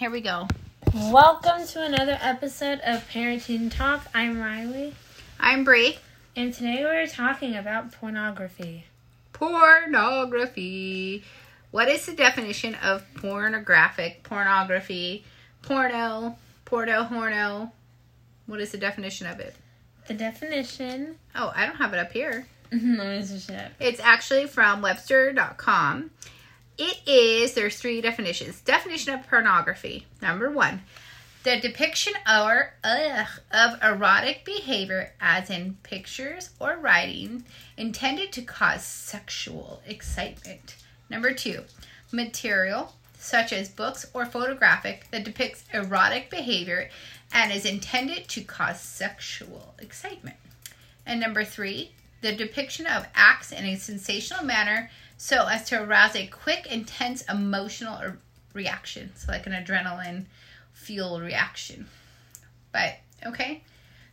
[0.00, 0.48] here we go.
[0.94, 4.06] Welcome to another episode of Parenting Talk.
[4.14, 4.94] I'm Riley,
[5.38, 5.98] I'm Bree.
[6.34, 8.86] and today we're talking about pornography.
[9.34, 11.22] Pornography.
[11.70, 15.22] What is the definition of pornographic pornography?
[15.60, 17.72] Porno, porno, horno.
[18.46, 19.54] What is the definition of it?
[20.08, 21.16] The definition.
[21.34, 22.46] Oh, I don't have it up here.
[22.72, 23.72] Let me switch it up.
[23.78, 26.10] It's actually from Webster.com.
[26.82, 28.62] It is, there's three definitions.
[28.62, 30.06] Definition of pornography.
[30.22, 30.80] Number one,
[31.42, 37.44] the depiction or of erotic behavior, as in pictures or writing,
[37.76, 40.76] intended to cause sexual excitement.
[41.10, 41.64] Number two,
[42.12, 46.88] material such as books or photographic that depicts erotic behavior
[47.30, 50.38] and is intended to cause sexual excitement.
[51.04, 51.92] And number three,
[52.22, 54.90] the depiction of acts in a sensational manner
[55.22, 58.18] so as to arouse a quick, intense emotional er,
[58.54, 59.12] reaction.
[59.16, 60.24] So, like an adrenaline
[60.72, 61.86] fuel reaction.
[62.72, 62.94] But,
[63.26, 63.62] okay.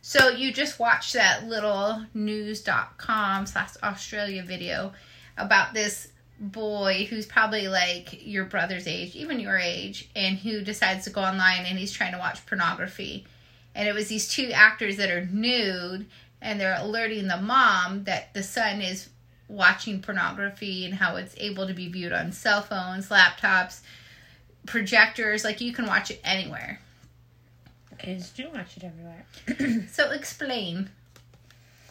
[0.02, 4.92] So, you just watched that little news.com slash Australia video
[5.38, 11.04] about this boy who's probably like your brother's age, even your age, and who decides
[11.04, 13.26] to go online and he's trying to watch pornography.
[13.74, 16.04] And it was these two actors that are nude
[16.42, 19.08] and they're alerting the mom that the son is
[19.48, 23.80] watching pornography and how it's able to be viewed on cell phones, laptops,
[24.66, 26.80] projectors, like you can watch it anywhere.
[27.98, 29.24] Kids do watch it everywhere.
[29.90, 30.90] So explain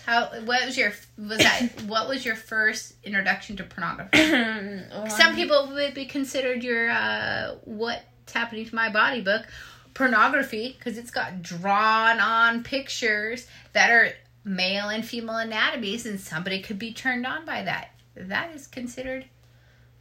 [0.06, 4.18] how what was your was that what was your first introduction to pornography?
[5.10, 9.46] Some people would be considered your uh, "What's Happening to My Body" book
[9.94, 14.14] pornography because it's got drawn on pictures that are
[14.48, 17.92] male and female anatomies, and somebody could be turned on by that.
[18.16, 19.26] That is considered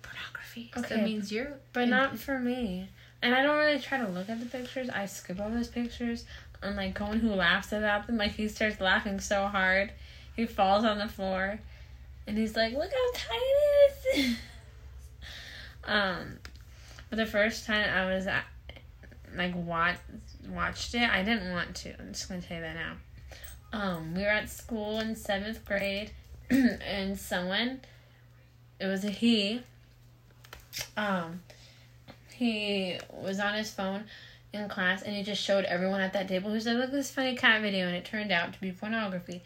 [0.03, 0.71] pornography.
[0.75, 0.97] So Okay.
[0.97, 2.89] that means you're, But not for me.
[3.23, 4.89] And I don't really try to look at the pictures.
[4.89, 6.25] I skip all those pictures.
[6.63, 9.93] And like Cohen who laughs about them, like he starts laughing so hard,
[10.35, 11.61] he falls on the floor,
[12.27, 13.45] and he's like, "Look how tiny
[14.15, 14.37] this is."
[15.85, 16.39] um,
[17.11, 18.27] but the first time I was
[19.37, 19.99] like watch
[20.49, 22.01] watched it, I didn't want to.
[22.01, 22.95] I'm just gonna tell you that now.
[23.73, 26.13] Um, we were at school in seventh grade,
[26.51, 27.81] and someone,
[28.81, 29.63] it was a he.
[30.97, 31.43] Um,
[32.35, 34.05] he was on his phone
[34.53, 37.11] in class and he just showed everyone at that table who said, Look at this
[37.11, 39.43] funny cat video and it turned out to be pornography.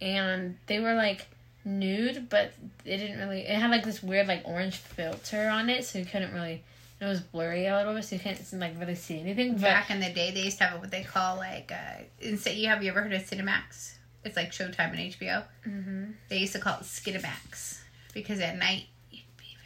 [0.00, 1.28] And they were like
[1.64, 2.52] nude, but
[2.84, 6.04] it didn't really it had like this weird like orange filter on it, so you
[6.04, 6.62] couldn't really
[7.00, 9.52] it was blurry a little bit, so you can't like really see anything.
[9.54, 12.56] But back in the day, they used to have what they call like uh, instead.
[12.56, 13.94] You have you ever heard of Cinemax?
[14.24, 15.44] It's like Showtime and HBO.
[15.66, 16.14] Mhm.
[16.28, 17.78] They used to call it Skinemax
[18.12, 19.56] because at night you'd be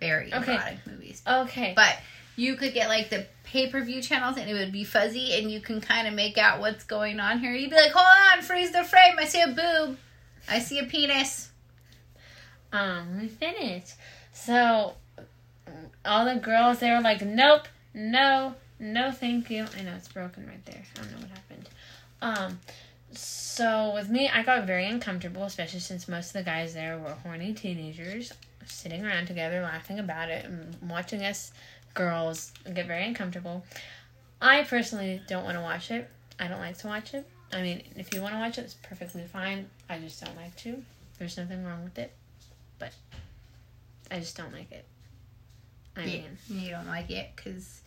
[0.00, 0.54] very, very Okay.
[0.54, 1.22] erotic movies.
[1.24, 1.72] Okay.
[1.76, 1.98] But
[2.34, 5.52] you could get like the pay per view channels and it would be fuzzy and
[5.52, 7.52] you can kind of make out what's going on here.
[7.52, 9.14] You'd be like, hold on, freeze the frame.
[9.18, 9.98] I see a boob.
[10.48, 11.50] I see a penis.
[12.72, 13.94] um, we finished.
[14.32, 14.94] So
[16.04, 19.66] all the girls they were like, Nope, no, no thank you.
[19.78, 20.82] I know it's broken right there.
[20.96, 21.68] I don't know what happened.
[22.20, 22.60] Um
[23.12, 27.14] so with me I got very uncomfortable, especially since most of the guys there were
[27.22, 28.32] horny teenagers
[28.66, 31.52] sitting around together laughing about it and watching us
[31.94, 33.64] girls get very uncomfortable.
[34.40, 36.08] I personally don't want to watch it.
[36.38, 37.26] I don't like to watch it.
[37.52, 39.68] I mean, if you want to watch it, it's perfectly fine.
[39.88, 40.82] I just don't like to.
[41.18, 42.12] There's nothing wrong with it.
[42.78, 42.92] But
[44.10, 44.84] I just don't like it.
[45.96, 47.80] I Yeah, mean, you don't like it because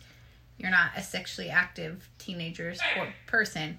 [0.58, 3.78] you're not a sexually active teenager or person.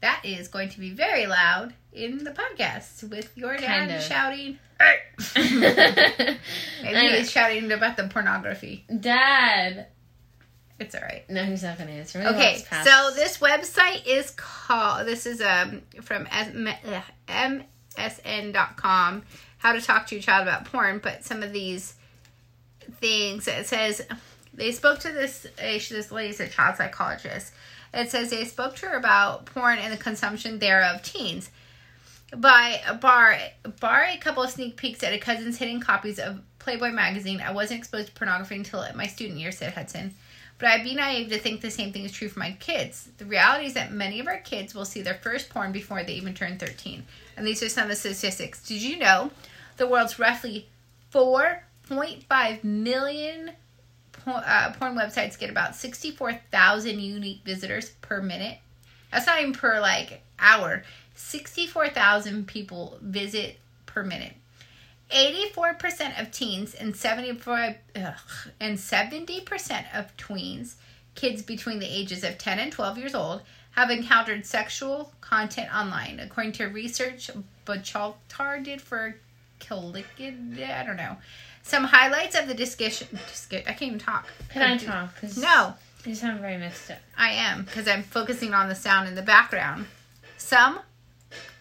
[0.00, 4.02] That is going to be very loud in the podcast with your dad Kind of.
[4.02, 4.58] shouting.
[4.80, 6.38] I
[6.82, 8.84] Maybe he's shouting about the pornography.
[9.00, 9.86] Dad.
[10.80, 11.24] It's all right.
[11.30, 12.20] No, he's not gonna answer.
[12.20, 15.06] He Okay, so this website is called.
[15.06, 16.68] This is um from M-
[17.96, 19.22] msn.com.
[19.58, 21.94] How to talk to your child about porn, but some of these
[23.00, 24.02] things it says
[24.56, 27.52] they spoke to this uh, this lady's a child psychologist.
[27.92, 31.50] It says they spoke to her about porn and the consumption thereof teens.
[32.36, 33.36] By bar
[33.80, 37.52] bar a couple of sneak peeks at a cousin's hidden copies of Playboy magazine, I
[37.52, 40.14] wasn't exposed to pornography until my student year, said Hudson.
[40.58, 43.10] But I'd be naive to think the same thing is true for my kids.
[43.18, 46.14] The reality is that many of our kids will see their first porn before they
[46.14, 47.04] even turn 13.
[47.36, 48.66] And these are some of the statistics.
[48.66, 49.30] Did you know
[49.76, 50.68] the world's roughly
[51.88, 53.52] 4.5 million
[54.12, 58.58] porn, uh, porn websites get about 64,000 unique visitors per minute?
[59.10, 60.82] That's not even per like hour.
[61.14, 64.34] 64,000 people visit per minute.
[65.10, 68.14] 84% of teens and 75 ugh,
[68.58, 70.74] and 70% of tweens,
[71.14, 73.42] kids between the ages of 10 and 12 years old,
[73.72, 77.30] have encountered sexual content online, according to research
[77.66, 79.16] Bachaltar did for
[79.60, 80.62] Killickid.
[80.62, 81.16] I don't know.
[81.64, 83.08] Some highlights of the discussion.
[83.32, 84.28] discu- I can't even talk.
[84.50, 85.20] Can I talk?
[85.20, 85.74] 'Cause No,
[86.04, 86.98] You sound very mixed up.
[87.16, 89.86] I am because I'm focusing on the sound in the background.
[90.36, 90.80] Some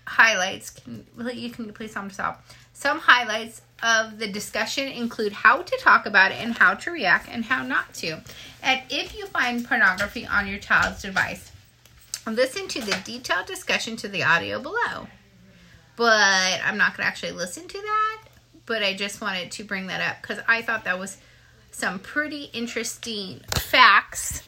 [0.05, 2.45] highlights can you can please them stop.
[2.73, 7.29] Some highlights of the discussion include how to talk about it and how to react
[7.29, 8.21] and how not to.
[8.61, 11.51] And if you find pornography on your child's device,
[12.25, 15.07] listen to the detailed discussion to the audio below.
[15.95, 18.12] But I'm not going to actually listen to that,
[18.65, 21.17] but I just wanted to bring that up cuz I thought that was
[21.71, 24.43] some pretty interesting facts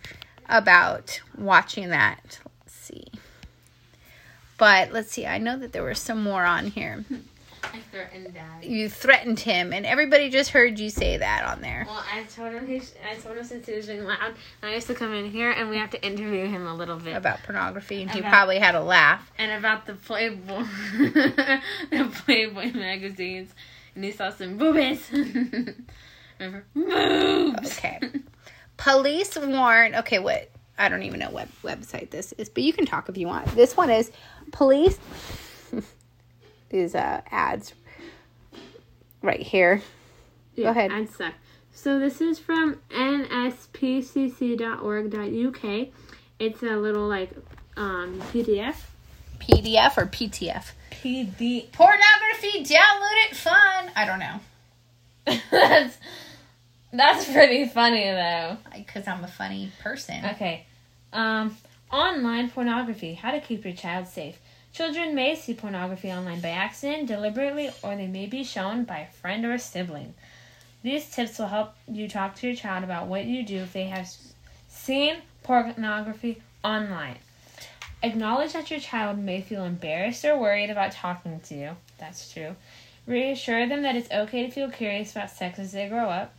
[0.48, 2.40] about watching that.
[2.62, 3.06] Let's see.
[4.58, 7.04] But let's see, I know that there were some more on here.
[7.64, 8.64] I threatened dad.
[8.64, 11.84] You threatened him, and everybody just heard you say that on there.
[11.88, 12.82] Well, I told him he.
[13.10, 15.70] I told him since he was being loud, I used to come in here and
[15.70, 18.82] we have to interview him a little bit About pornography, and he probably had a
[18.84, 19.30] laugh.
[19.38, 20.64] and about the Playboy,
[21.00, 23.52] the Playboy magazines,
[23.96, 25.10] and he saw some boobies.
[26.40, 27.78] Remember, boobs.
[27.78, 28.00] Okay.
[28.78, 29.96] Police warn.
[29.96, 30.52] Okay, what?
[30.78, 33.48] I don't even know what website this is, but you can talk if you want.
[33.56, 34.12] This one is
[34.52, 35.00] police.
[36.70, 37.74] These uh, ads
[39.22, 39.82] right here.
[40.56, 40.92] Yeah, ahead.
[40.92, 41.34] I'd suck.
[41.72, 43.48] So this is from nspcc.org.uk.
[46.40, 47.32] It's a little like
[47.78, 48.76] um, PDF.
[49.40, 50.72] PDF or PTF.
[51.02, 51.72] PD.
[51.72, 53.92] Pornography, download it, fun.
[53.96, 54.40] I don't know.
[55.52, 55.98] that's
[56.94, 58.58] that's pretty funny though.
[58.74, 60.24] Because I'm a funny person.
[60.26, 60.66] Okay.
[61.12, 61.58] Um,
[61.92, 63.14] online pornography.
[63.14, 64.38] How to keep your child safe.
[64.74, 69.08] Children may see pornography online by accident, deliberately, or they may be shown by a
[69.08, 70.14] friend or a sibling.
[70.84, 73.86] These tips will help you talk to your child about what you do if they
[73.86, 74.10] have
[74.68, 77.18] seen pornography online.
[78.06, 81.72] Acknowledge that your child may feel embarrassed or worried about talking to you.
[81.98, 82.56] That's true.
[83.08, 86.34] Reassure them that it's okay to feel curious about sex as they grow up.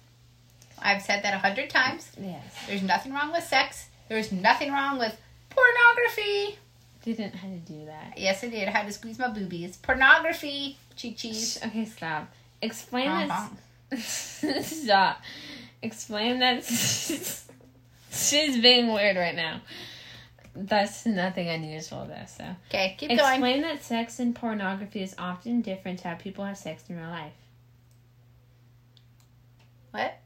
[0.81, 2.11] I've said that a hundred times.
[2.21, 2.43] Yes.
[2.67, 3.87] There's nothing wrong with sex.
[4.09, 5.17] There's nothing wrong with
[5.51, 6.59] pornography.
[7.05, 8.15] Didn't have to do that.
[8.17, 8.69] Yes, I did.
[8.69, 9.77] I had to squeeze my boobies.
[9.79, 10.77] Pornography.
[10.97, 11.59] Cheese.
[11.65, 12.33] Okay, stop.
[12.63, 13.49] Explain Uh-huh.
[13.91, 14.45] this.
[14.85, 15.21] stop.
[15.83, 16.65] Explain that.
[18.13, 19.61] She's being weird right now.
[20.57, 22.27] That's nothing unusual, though.
[22.27, 23.21] So Okay, keep going.
[23.21, 27.09] explain that sex and pornography is often different to how people have sex in real
[27.09, 27.33] life.
[29.91, 30.19] What?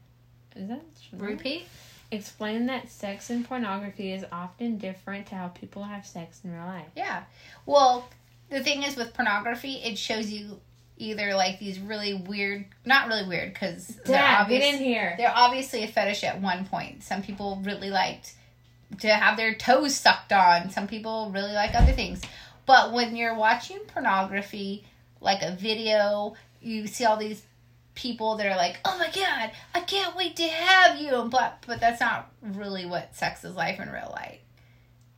[0.55, 1.19] Is that true?
[1.19, 1.67] Repeat.
[2.11, 6.65] Explain that sex and pornography is often different to how people have sex in real
[6.65, 6.87] life.
[6.95, 7.23] Yeah.
[7.65, 8.09] Well,
[8.49, 10.59] the thing is with pornography, it shows you
[10.97, 15.15] either like these really weird, not really weird, because they're, obvious, get in here.
[15.17, 17.01] they're obviously a fetish at one point.
[17.01, 18.33] Some people really liked
[18.99, 20.69] to have their toes sucked on.
[20.69, 22.21] Some people really like other things.
[22.65, 24.85] But when you're watching pornography,
[25.19, 27.41] like a video, you see all these
[27.95, 31.79] people that are like, "Oh my god, I can't wait to have you," but but
[31.79, 34.39] that's not really what sex is like in real life.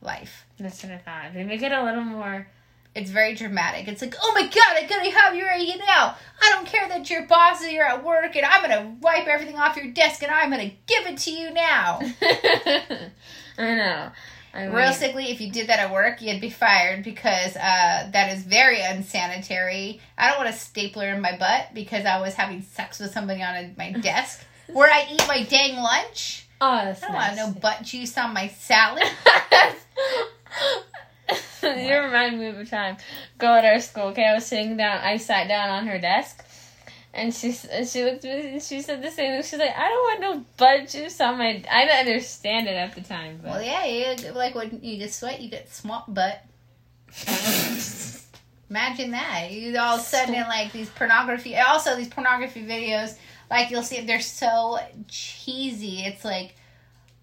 [0.00, 0.46] Life.
[0.58, 1.34] That's what I thought.
[1.34, 2.46] They make it a little more.
[2.94, 3.88] It's very dramatic.
[3.88, 6.16] It's like, oh my god, I gotta have you right now.
[6.40, 9.56] I don't care that your boss is you're at work and I'm gonna wipe everything
[9.56, 12.00] off your desk and I'm gonna give it to you now.
[13.58, 14.10] I know.
[14.54, 18.32] I mean, Realistically, if you did that at work, you'd be fired because uh, that
[18.32, 20.00] is very unsanitary.
[20.16, 23.42] I don't want a stapler in my butt because I was having sex with somebody
[23.42, 26.46] on a, my desk where I eat my dang lunch.
[26.60, 29.02] Oh, that's I don't want no butt juice on my salad.
[31.62, 32.96] you remind me of a time.
[33.38, 34.04] Go at our school.
[34.04, 34.98] Okay, I was sitting down.
[35.02, 36.44] I sat down on her desk,
[37.14, 39.42] and she and she looked at me and she said the same thing.
[39.42, 42.94] She's like, "I don't want no butt juice on my." I didn't understand it at
[42.94, 46.44] the time, but well, yeah, you, like when you get sweat, you get swamp butt.
[48.70, 49.52] Imagine that.
[49.52, 53.16] You all of a sudden in like these pornography also these pornography videos,
[53.50, 56.00] like you'll see they're so cheesy.
[56.00, 56.56] It's like,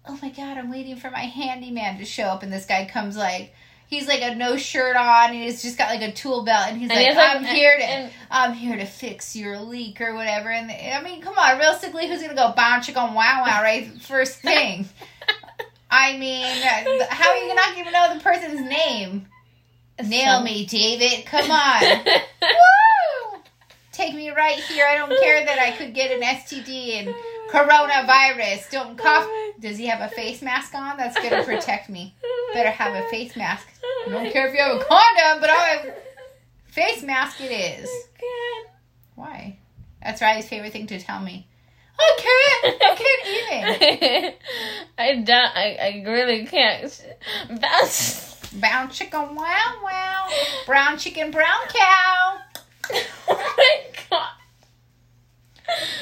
[0.06, 3.16] oh my god, I'm waiting for my handyman to show up and this guy comes
[3.16, 3.52] like
[3.92, 6.78] he's like a no shirt on and he's just got like a tool belt and
[6.80, 10.00] he's And like, he's like- I'm here to and- I'm here to fix your leak
[10.00, 10.50] or whatever.
[10.50, 13.90] And I mean, come on, realistically, who's gonna go bounce chick on wow wow right
[14.00, 14.88] first thing?
[15.90, 16.46] I mean,
[17.10, 19.26] how are you gonna not even know the person's name?
[20.02, 21.26] Nail Some- me, David.
[21.26, 21.82] Come on.
[22.42, 23.40] Woo!
[23.92, 24.86] Take me right here.
[24.86, 27.14] I don't care that I could get an STD and
[27.50, 28.70] coronavirus.
[28.70, 29.26] Don't cough.
[29.28, 30.96] Oh Does he have a face mask on?
[30.96, 32.14] That's going to protect me.
[32.54, 33.68] Better have a face mask.
[34.06, 35.94] I don't care if you have a condom, but I have
[36.66, 37.90] face mask it is.
[39.14, 39.58] Why?
[40.02, 41.46] That's Riley's favorite thing to tell me.
[41.98, 42.82] I can't.
[42.82, 44.34] I can't even.
[44.98, 45.56] I don't.
[45.56, 47.04] I, I really can't.
[47.50, 48.32] That's.
[48.52, 50.28] Brown chicken, wow, wow.
[50.66, 52.38] Brown chicken, brown cow.
[53.28, 53.76] oh my
[54.10, 54.28] god.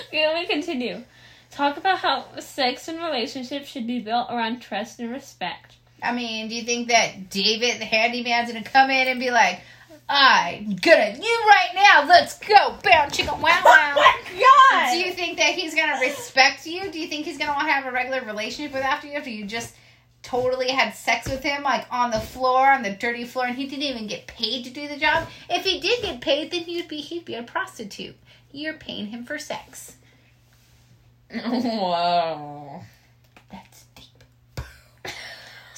[0.08, 1.04] Okay, let me continue.
[1.52, 5.76] Talk about how sex and relationships should be built around trust and respect.
[6.02, 9.60] I mean, do you think that David, the handyman's gonna come in and be like,
[10.08, 13.94] I'm gonna you right now, let's go, brown chicken, wow, oh wow.
[13.96, 14.92] Oh my god!
[14.92, 16.90] Do you think that he's gonna respect you?
[16.90, 19.30] Do you think he's gonna want to have a regular relationship with after you after
[19.30, 19.74] you just
[20.22, 23.66] totally had sex with him like on the floor, on the dirty floor, and he
[23.66, 25.28] didn't even get paid to do the job?
[25.48, 28.16] If he did get paid, then he'd be he'd be a prostitute.
[28.52, 29.96] You're paying him for sex.
[31.32, 32.82] Whoa.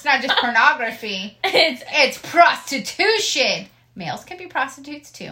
[0.03, 1.39] It's not just pornography.
[1.45, 3.67] It's It's prostitution.
[3.95, 5.31] Males can be prostitutes too.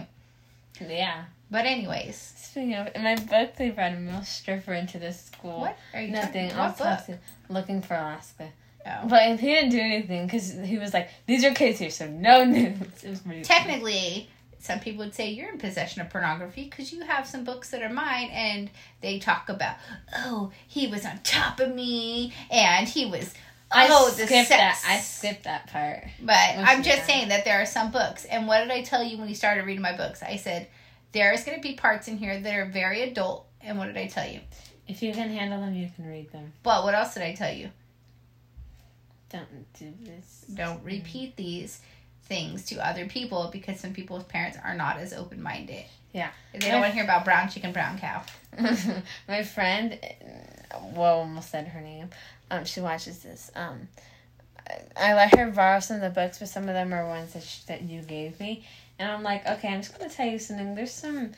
[0.80, 1.24] yeah.
[1.50, 5.60] But anyways, Speaking of, in my book, they brought a male stripper into this school.
[5.60, 6.50] what are you Nothing.
[6.50, 7.18] talking What talk book?
[7.48, 8.48] looking for Alaska.
[8.86, 9.08] Oh.
[9.08, 12.44] But he didn't do anything because he was like, "These are kids here, so no
[12.54, 13.42] nudes." It was pretty.
[13.42, 17.70] Technically, some people would say you're in possession of pornography because you have some books
[17.70, 19.76] that are mine and they talk about,
[20.16, 23.34] oh, he was on top of me and he was,
[23.72, 24.82] I oh, the skipped that.
[24.86, 26.04] I skipped that part.
[26.20, 28.24] But I'm just saying that there are some books.
[28.24, 30.22] And what did I tell you when you started reading my books?
[30.22, 30.68] I said,
[31.12, 33.46] there's going to be parts in here that are very adult.
[33.60, 34.40] And what did I tell you?
[34.88, 36.52] If you can handle them, you can read them.
[36.62, 37.70] But what else did I tell you?
[39.28, 40.44] Don't do this.
[40.52, 41.80] don't repeat these
[42.24, 45.84] things to other people because some people's parents are not as open minded.
[46.12, 46.30] Yeah.
[46.52, 48.22] They don't want to hear about brown chicken, brown cow.
[49.28, 50.00] My friend,
[50.94, 52.10] well, almost said her name.
[52.50, 53.50] Um, she watches this.
[53.54, 53.88] Um,
[54.68, 57.32] I, I let her borrow some of the books, but some of them are ones
[57.32, 58.66] that sh that you gave me,
[58.98, 60.74] and I'm like, okay, I'm just gonna tell you something.
[60.74, 61.32] There's some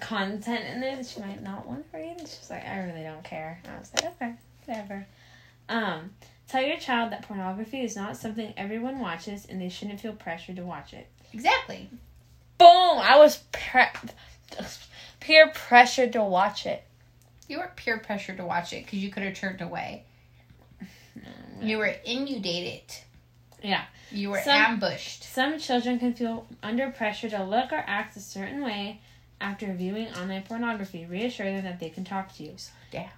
[0.00, 2.16] content in there that she might not want to read.
[2.18, 3.60] And she's like, I really don't care.
[3.64, 4.34] And I was like, okay,
[4.66, 5.06] whatever.
[5.68, 6.10] Um,
[6.48, 10.56] tell your child that pornography is not something everyone watches, and they shouldn't feel pressured
[10.56, 11.06] to watch it.
[11.32, 11.88] Exactly.
[12.58, 12.68] Boom!
[12.68, 13.84] I was pre-
[15.20, 16.84] peer pressured to watch it.
[17.52, 20.04] You were peer pressured to watch it because you could have turned away.
[21.60, 22.80] You were inundated.
[23.62, 23.84] Yeah.
[24.10, 25.24] You were Some- ambushed.
[25.24, 29.02] Some children can feel under pressure to look or act a certain way
[29.38, 31.04] after viewing online pornography.
[31.04, 32.56] Reassure them that they can talk to you.
[32.90, 33.10] Yeah.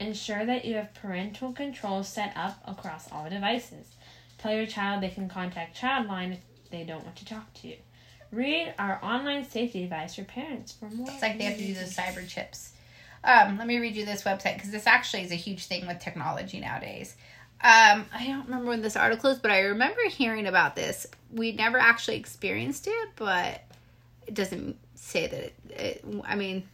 [0.00, 3.88] Ensure that you have parental controls set up across all devices.
[4.38, 7.76] Tell your child they can contact Childline if they don't want to talk to you.
[8.30, 11.10] Read our online safety advice for parents for more.
[11.10, 12.71] It's like they have to do the cyber chips.
[13.24, 16.00] Um, let me read you this website because this actually is a huge thing with
[16.00, 17.14] technology nowadays.
[17.60, 21.06] Um, I don't remember when this article is, but I remember hearing about this.
[21.32, 23.62] We never actually experienced it, but
[24.26, 26.64] it doesn't say that it, it I mean,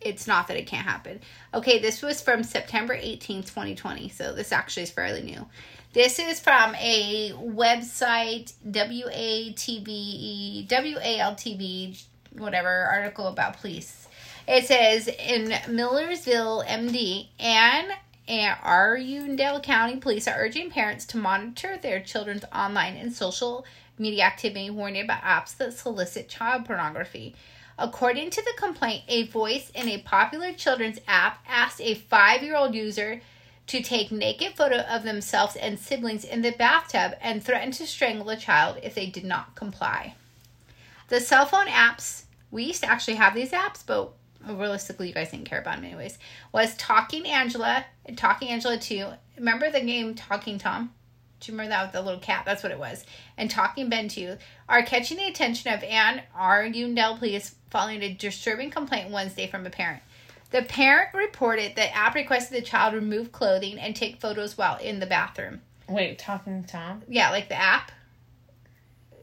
[0.00, 1.20] it's not that it can't happen.
[1.52, 4.08] Okay, this was from September 18th, 2020.
[4.10, 5.44] So this actually is fairly new.
[5.92, 14.07] This is from a website, WATV, WALTV, whatever, article about police.
[14.48, 17.90] It says in Millersville, MD, Anne
[18.26, 23.66] Arundel County Police are urging parents to monitor their children's online and social
[23.98, 27.36] media activity, warning about apps that solicit child pornography.
[27.78, 32.56] According to the complaint, a voice in a popular children's app asked a five year
[32.56, 33.20] old user
[33.66, 38.24] to take naked photo of themselves and siblings in the bathtub and threatened to strangle
[38.24, 40.14] the child if they did not comply.
[41.08, 44.14] The cell phone apps, we used to actually have these apps, but
[44.46, 46.18] realistically you guys didn't care about him anyways,
[46.52, 49.06] was Talking Angela and Talking Angela 2.
[49.36, 50.92] Remember the game Talking Tom?
[51.40, 52.44] Do you remember that with the little cat?
[52.44, 53.04] That's what it was.
[53.36, 54.36] And Talking Ben 2
[54.68, 59.70] are catching the attention of Anne Arundel Police following a disturbing complaint Wednesday from a
[59.70, 60.02] parent.
[60.50, 64.98] The parent reported that app requested the child remove clothing and take photos while in
[64.98, 65.60] the bathroom.
[65.88, 67.02] Wait, talking Tom?
[67.08, 67.92] Yeah, like the app.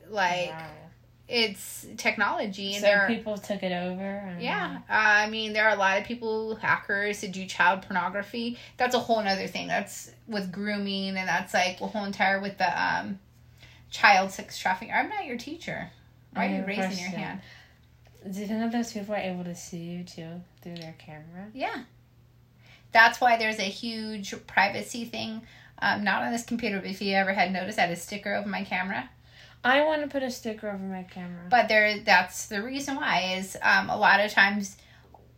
[0.09, 0.84] Like Wow.
[1.27, 4.03] It's technology and So there are, people took it over?
[4.03, 7.81] and- yeah, uh, I mean there are a lot of people hackers who do child
[7.81, 8.57] pornography.
[8.77, 9.67] That's a whole nother thing.
[9.67, 13.19] That's with grooming and that's like a whole entire with the um
[13.89, 14.93] child sex trafficking.
[14.93, 15.89] I'm not your teacher.
[16.33, 17.41] Why are you raising your hand?
[18.29, 21.47] Do you think that those people are able to see you too through their camera?
[21.53, 21.83] Yeah.
[22.91, 25.41] That's why there's a huge privacy thing.
[25.79, 28.33] Um, not on this computer, but if you ever had noticed, I had a sticker
[28.33, 29.09] over my camera.
[29.65, 31.41] I want to put a sticker over my camera.
[31.49, 34.77] But there, that's the reason why is um, a lot of times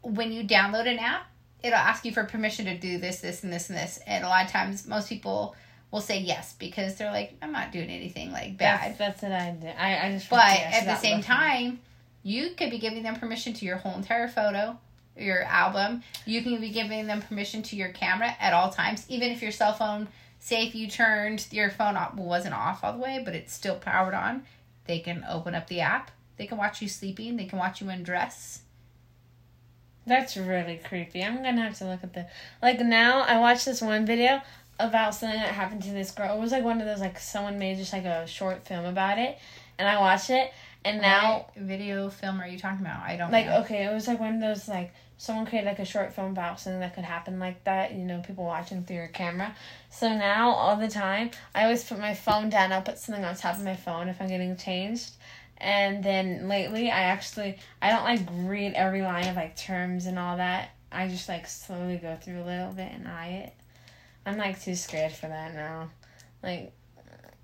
[0.02, 1.28] when you download an app,
[1.64, 4.00] it'll ask you for permission to do this, this, and this, and this.
[4.06, 5.56] And a lot of times, most people
[5.92, 8.98] will say yes because they're like, I'm not doing anything like bad.
[8.98, 9.76] That's, that's what I did.
[9.78, 10.30] I, I just.
[10.30, 11.80] But at the same time,
[12.24, 14.78] you could be giving them permission to your whole entire photo,
[15.18, 19.32] your album, you can be giving them permission to your camera at all times, even
[19.32, 20.08] if your cell phone.
[20.40, 23.76] Say if you turned your phone off, wasn't off all the way, but it's still
[23.76, 24.44] powered on,
[24.86, 26.12] they can open up the app.
[26.38, 27.36] They can watch you sleeping.
[27.36, 28.62] They can watch you undress.
[30.06, 31.24] That's really creepy.
[31.24, 32.28] I'm gonna have to look at the
[32.62, 33.22] like now.
[33.22, 34.42] I watched this one video
[34.80, 36.38] about something that happened to this girl.
[36.38, 39.18] It was like one of those like someone made just like a short film about
[39.18, 39.38] it,
[39.78, 40.54] and I watched it.
[40.86, 43.02] And now, What video film are you talking about?
[43.02, 43.60] I don't like know.
[43.62, 46.60] okay, it was like one of those like someone create like a short film about
[46.60, 47.94] something that could happen like that.
[47.94, 49.56] You know, people watching through your camera.
[49.90, 52.72] So now all the time, I always put my phone down.
[52.72, 55.12] I'll put something on top of my phone if I'm getting changed.
[55.58, 60.20] And then lately, I actually I don't like read every line of like terms and
[60.20, 60.70] all that.
[60.92, 63.54] I just like slowly go through a little bit and eye it.
[64.26, 65.90] I'm like too scared for that now.
[66.44, 66.74] Like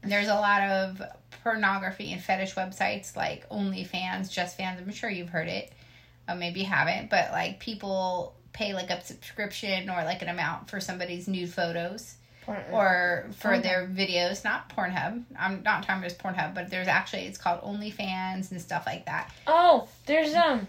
[0.04, 1.02] There's a lot of
[1.44, 4.80] pornography and fetish websites like OnlyFans, Just Fans.
[4.80, 5.72] I'm sure you've heard it.
[6.28, 10.70] Uh, maybe you haven't, but like people pay like a subscription or like an amount
[10.70, 12.16] for somebody's nude photos
[12.46, 13.64] porn, or for Pornhub.
[13.64, 14.44] their videos.
[14.44, 15.24] Not Pornhub.
[15.38, 19.32] I'm not talking about Pornhub, but there's actually it's called OnlyFans and stuff like that.
[19.48, 20.68] oh, there's um.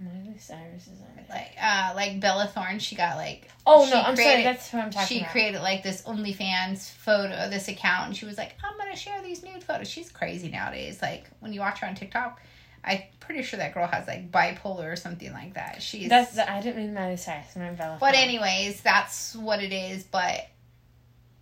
[0.00, 1.30] Miley Cyrus is on it.
[1.30, 4.42] Like uh, like Bella Thorne, she got like Oh no, I'm sorry.
[4.42, 5.28] That's what I'm talking she about.
[5.28, 9.22] She created like this OnlyFans photo, this account, and she was like, "I'm gonna share
[9.22, 11.00] these nude photos." She's crazy nowadays.
[11.00, 12.40] Like when you watch her on TikTok,
[12.86, 15.82] I'm pretty sure that girl has like bipolar or something like that.
[15.82, 16.08] She's.
[16.08, 17.46] That's the, I didn't mean Miley Cyrus.
[17.56, 17.96] I meant Bella.
[17.98, 20.04] but anyways, that's what it is.
[20.04, 20.46] But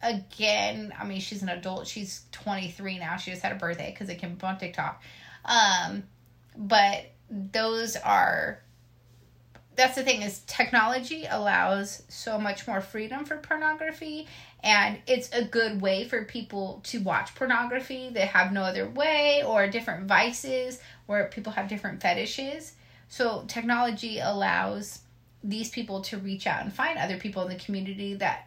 [0.02, 1.86] again, I mean, she's an adult.
[1.86, 3.16] She's 23 now.
[3.16, 5.02] She just had a birthday because it came up on TikTok.
[5.44, 6.04] Um,
[6.56, 8.61] but those are
[9.74, 14.26] that's the thing is technology allows so much more freedom for pornography
[14.62, 18.10] and it's a good way for people to watch pornography.
[18.10, 22.74] That have no other way or different vices where people have different fetishes.
[23.08, 25.00] So technology allows
[25.42, 28.46] these people to reach out and find other people in the community that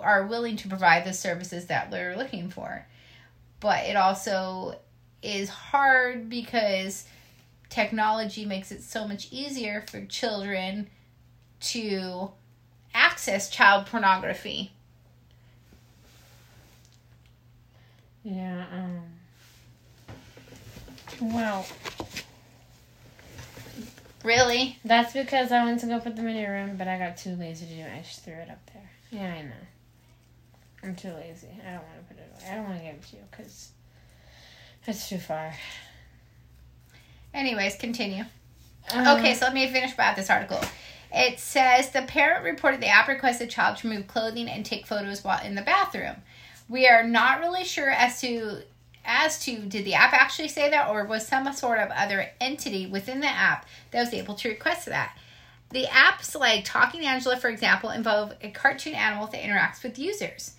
[0.00, 2.86] are willing to provide the services that they're looking for.
[3.60, 4.78] But it also
[5.22, 7.04] is hard because
[7.68, 10.88] technology makes it so much easier for children
[11.60, 12.30] to
[12.94, 14.72] access child pornography.
[18.22, 18.64] Yeah.
[18.72, 19.02] Um.
[21.20, 21.66] Well,
[24.24, 24.78] Really?
[24.86, 27.36] that's because I went to go put them in your room, but I got too
[27.36, 27.92] lazy to do it.
[27.94, 28.90] I just threw it up there.
[29.10, 29.52] Yeah, I know.
[30.82, 31.48] I'm too lazy.
[31.62, 32.50] I don't want to put it away.
[32.50, 33.68] I don't want to give it to you because
[34.86, 35.54] it's too far.
[37.34, 38.24] Anyways, continue.
[38.92, 40.60] Um, Okay, so let me finish about this article.
[41.12, 44.86] It says the parent reported the app requested the child to remove clothing and take
[44.86, 46.16] photos while in the bathroom.
[46.68, 48.62] We are not really sure as to
[49.04, 52.86] as to did the app actually say that or was some sort of other entity
[52.86, 55.16] within the app that was able to request that.
[55.70, 60.52] The apps like Talking Angela, for example, involve a cartoon animal that interacts with users.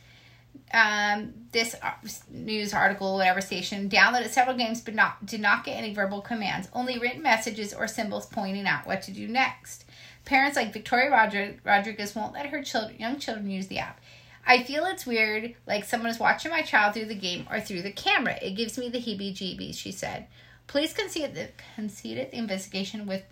[0.74, 1.92] Um, this uh,
[2.30, 6.68] news article, whatever station, downloaded several games but not did not get any verbal commands,
[6.74, 9.86] only written messages or symbols pointing out what to do next.
[10.26, 14.02] Parents like Victoria Rodri- Rodriguez won't let her children, young children use the app.
[14.48, 17.82] I feel it's weird, like someone is watching my child through the game or through
[17.82, 18.38] the camera.
[18.42, 20.28] It gives me the heebie-jeebies, she said.
[20.68, 23.24] Please concede the conceded the investigation with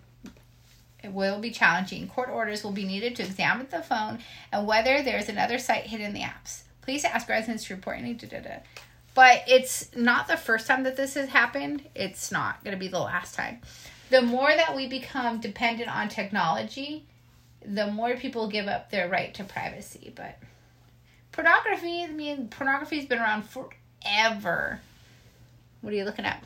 [1.04, 2.08] it will be challenging.
[2.08, 6.06] Court orders will be needed to examine the phone and whether there's another site hidden
[6.06, 6.62] in the apps.
[6.84, 8.50] Please ask residents to report any da da da.
[9.14, 11.82] But it's not the first time that this has happened.
[11.94, 13.60] It's not going to be the last time.
[14.10, 17.06] The more that we become dependent on technology,
[17.64, 20.12] the more people give up their right to privacy.
[20.14, 20.38] But
[21.32, 24.80] pornography, I mean, pornography's been around forever.
[25.80, 26.42] What are you looking at?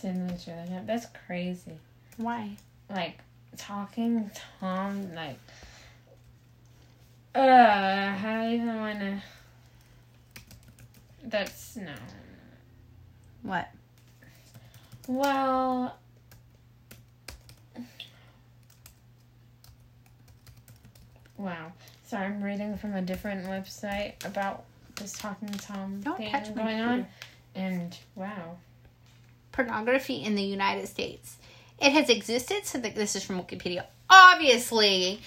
[0.00, 1.78] Didn't let you look at- That's crazy.
[2.16, 2.50] Why?
[2.90, 3.18] Like
[3.56, 5.38] talking Tom, like.
[7.34, 9.22] Uh, how do you even wanna?
[11.24, 11.92] That's no.
[13.42, 13.68] What?
[15.08, 15.96] Well.
[21.36, 21.72] Wow.
[22.06, 24.64] So I'm reading from a different website about
[24.96, 27.08] this talking Tom Don't thing touch my going on, computer.
[27.56, 28.56] and wow.
[29.52, 31.36] pornography in the United States.
[31.80, 33.84] It has existed since this is from Wikipedia.
[34.08, 35.20] Obviously,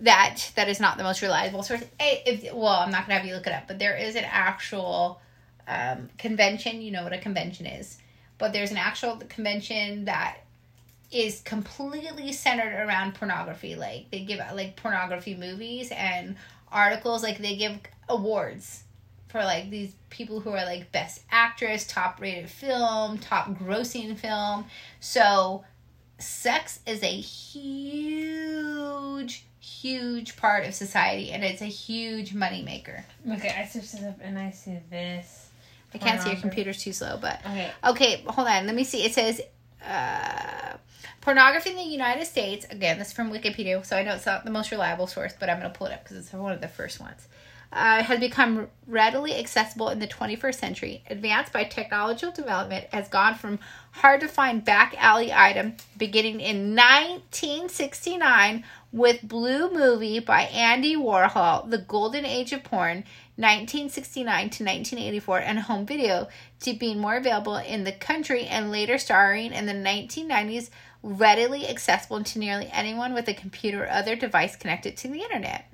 [0.00, 1.82] that that is not the most reliable source.
[1.98, 4.24] Eh, If, well, I'm not gonna have you look it up, but there is an
[4.24, 5.20] actual
[5.68, 6.80] um, convention.
[6.80, 7.98] You know what a convention is,
[8.38, 10.38] but there's an actual convention that
[11.12, 13.74] is completely centered around pornography.
[13.74, 16.36] Like they give like pornography movies and
[16.70, 17.22] articles.
[17.22, 18.84] Like they give awards
[19.28, 24.66] for like these people who are like best actress, top rated film, top grossing film.
[25.00, 25.64] So
[26.18, 28.36] sex is a huge,
[29.60, 33.02] huge part of society, and it's a huge moneymaker.
[33.30, 35.45] Okay, I searched this up and I see this.
[35.94, 37.70] I can't see your computer's too slow, but Okay.
[37.84, 38.66] Okay, hold on.
[38.66, 39.04] Let me see.
[39.04, 39.40] It says
[39.86, 40.76] uh,
[41.20, 42.66] pornography in the United States.
[42.70, 45.48] Again, this is from Wikipedia, so I know it's not the most reliable source, but
[45.48, 47.28] I'm going to pull it up because it's one of the first ones.
[47.72, 51.02] Uh, has become readily accessible in the 21st century.
[51.10, 53.58] Advanced by technological development, has gone from
[53.90, 61.68] hard to find back alley item beginning in 1969 with Blue Movie by Andy Warhol,
[61.68, 63.02] The Golden Age of Porn,
[63.36, 66.28] 1969 to 1984, and home video
[66.60, 70.70] to being more available in the country and later starring in the 1990s,
[71.02, 75.70] readily accessible to nearly anyone with a computer or other device connected to the internet.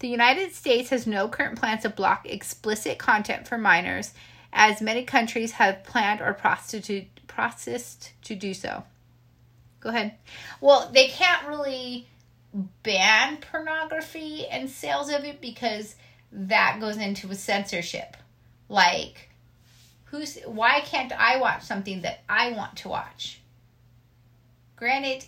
[0.00, 4.12] The United States has no current plans to block explicit content for minors,
[4.52, 8.82] as many countries have planned or processed to do so.
[9.80, 10.14] Go ahead.
[10.60, 12.08] Well, they can't really
[12.82, 15.94] ban pornography and sales of it because
[16.32, 18.16] that goes into a censorship.
[18.68, 19.30] Like,
[20.04, 23.40] who's why can't I watch something that I want to watch?
[24.76, 25.24] Granted,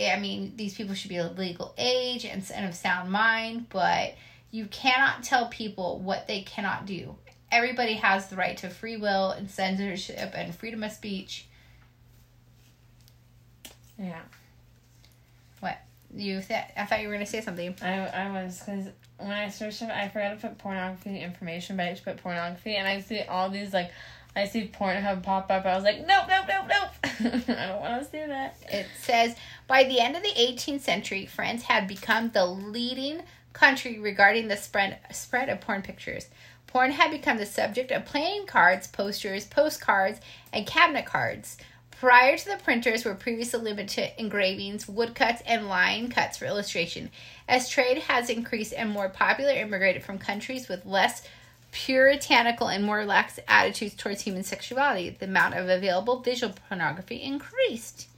[0.00, 4.14] I mean, these people should be of legal age and, of sound mind, but
[4.50, 7.16] you cannot tell people what they cannot do.
[7.50, 11.46] Everybody has the right to free will and censorship and freedom of speech.
[13.98, 14.20] Yeah.
[16.14, 16.40] You?
[16.40, 17.74] Th- I thought you were gonna say something.
[17.82, 18.86] I, I was because
[19.18, 22.76] when I searched it, I forgot to put pornography information, but I just put pornography,
[22.76, 23.90] and I see all these like,
[24.36, 25.66] I see Pornhub pop up.
[25.66, 27.44] I was like, nope, nope, nope, nope.
[27.58, 28.56] I don't want to see that.
[28.70, 29.34] It says
[29.66, 34.56] by the end of the 18th century, France had become the leading country regarding the
[34.56, 36.28] spread spread of porn pictures.
[36.68, 40.20] Porn had become the subject of playing cards, posters, postcards,
[40.52, 41.56] and cabinet cards.
[41.98, 47.10] Prior to the printers were previously limited to engravings, woodcuts, and line cuts for illustration.
[47.48, 51.26] As trade has increased and more popular immigrated from countries with less
[51.72, 58.08] puritanical and more lax attitudes towards human sexuality, the amount of available visual pornography increased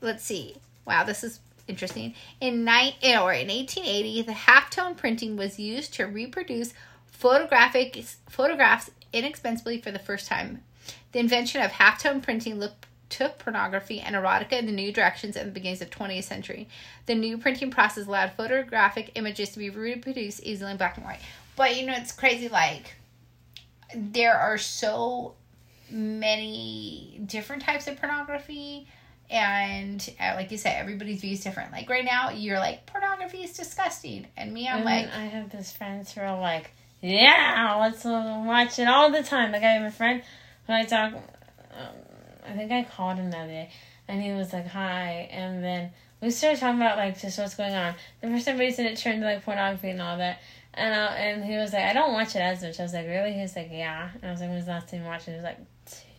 [0.00, 0.56] let's see.
[0.86, 2.14] Wow, this is interesting.
[2.40, 6.72] In nine eh, or in 1880, the halftone printing was used to reproduce
[7.06, 10.62] photographic photographs inexpensively for the first time.
[11.12, 12.62] The invention of halftone printing
[13.08, 16.68] took pornography and erotica in the new directions at the beginnings of 20th century.
[17.06, 21.20] The new printing process allowed photographic images to be reproduced easily in black and white.
[21.56, 22.48] But you know, it's crazy.
[22.48, 22.94] Like
[23.94, 25.34] there are so
[25.90, 28.86] many different types of pornography
[29.28, 33.38] and uh, like you said everybody's view is different like right now you're like pornography
[33.38, 36.70] is disgusting and me i'm and like I have this friends who are like,
[37.02, 39.52] yeah, let's watch it all the time.
[39.52, 40.22] Like I have a friend
[40.70, 41.94] who I talk, um,
[42.46, 43.70] I think I called him the other day,
[44.08, 47.74] and he was like, hi, and then we started talking about like just what's going
[47.74, 47.94] on.
[48.20, 50.40] Then for some reason it turned to like pornography and all that.
[50.74, 52.78] And uh, and he was like, I don't watch it as much.
[52.78, 53.32] I was like, really?
[53.32, 54.10] He was like, yeah.
[54.14, 55.32] And I was like, when's the last time you watched it?
[55.32, 55.58] He was like,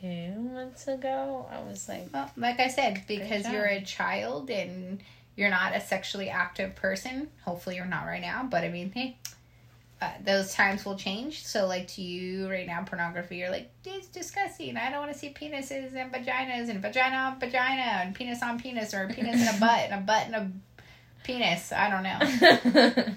[0.02, 1.46] two months ago.
[1.52, 5.00] I was like, well, like i said because you're a child and
[5.36, 9.18] you're not a sexually active person hopefully you're not right now but i mean hey
[10.02, 14.08] uh, those times will change so like to you right now pornography you're like it's
[14.08, 18.42] disgusting i don't want to see penises and vaginas and vagina on vagina and penis
[18.42, 20.52] on penis or a penis in a butt and a butt and a
[21.24, 23.04] penis i don't know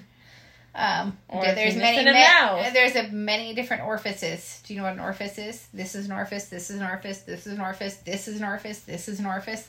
[0.77, 2.19] Um, Or there's penis many, and a ma-
[2.63, 2.73] mouth.
[2.73, 4.61] there's a many different orifices.
[4.67, 5.65] Do you know what an orifice is?
[5.73, 6.47] This is an orifice.
[6.49, 7.19] This is an orifice.
[7.19, 7.95] This is an orifice.
[7.99, 8.79] This is an orifice.
[8.81, 9.65] This is an orifice.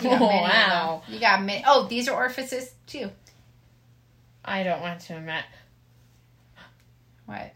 [0.00, 1.02] You Oh, many wow.
[1.08, 1.64] You got many.
[1.66, 3.10] Oh, these are orifices too.
[4.44, 5.42] I don't want to admit.
[7.28, 7.52] What?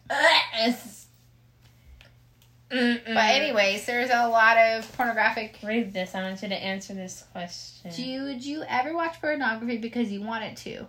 [2.71, 5.59] But anyways, there's a lot of pornographic.
[5.63, 6.15] Read this.
[6.15, 7.91] I want you to answer this question.
[7.95, 10.87] Do you, would you ever watch pornography because you wanted to?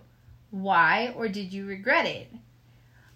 [0.50, 2.32] Why or did you regret it?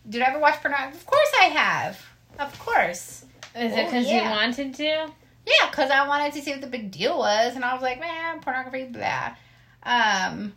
[0.08, 0.96] Did I ever watch pornography?
[0.98, 2.00] Of course I have.
[2.38, 3.24] Of course.
[3.56, 4.24] Is it Oh, because yeah.
[4.24, 4.84] you wanted to?
[4.84, 8.00] Yeah, because I wanted to see what the big deal was, and I was like,
[8.00, 9.34] man, pornography, blah.
[9.82, 10.52] Um,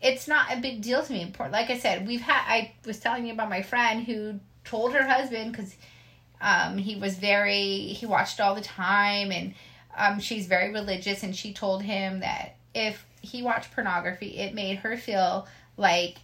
[0.00, 1.32] it's not a big deal to me.
[1.38, 2.42] Like I said, we've had.
[2.46, 5.74] I was telling you about my friend who told her husband because
[6.40, 9.54] um, he was very he watched all the time, and
[9.96, 14.78] um, she's very religious, and she told him that if he watched pornography, it made
[14.78, 16.16] her feel like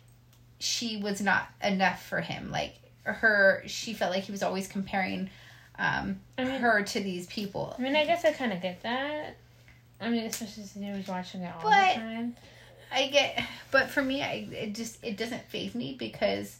[0.61, 2.51] she was not enough for him.
[2.51, 5.29] Like her, she felt like he was always comparing
[5.79, 7.75] um, I mean- her to these people.
[7.79, 9.37] I mean, I guess I kind of get that.
[10.01, 12.37] I mean, especially since he was watching it all But- the time.
[12.95, 16.59] I get, but for me, I it just it doesn't phase me because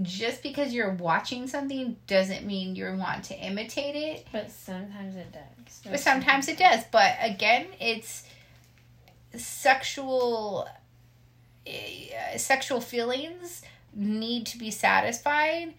[0.00, 4.26] just because you're watching something doesn't mean you want to imitate it.
[4.32, 5.80] But sometimes it does.
[5.84, 6.82] But sometimes it does.
[6.90, 8.24] But again, it's
[9.36, 10.68] sexual
[11.66, 13.62] uh, sexual feelings
[13.94, 15.74] need to be satisfied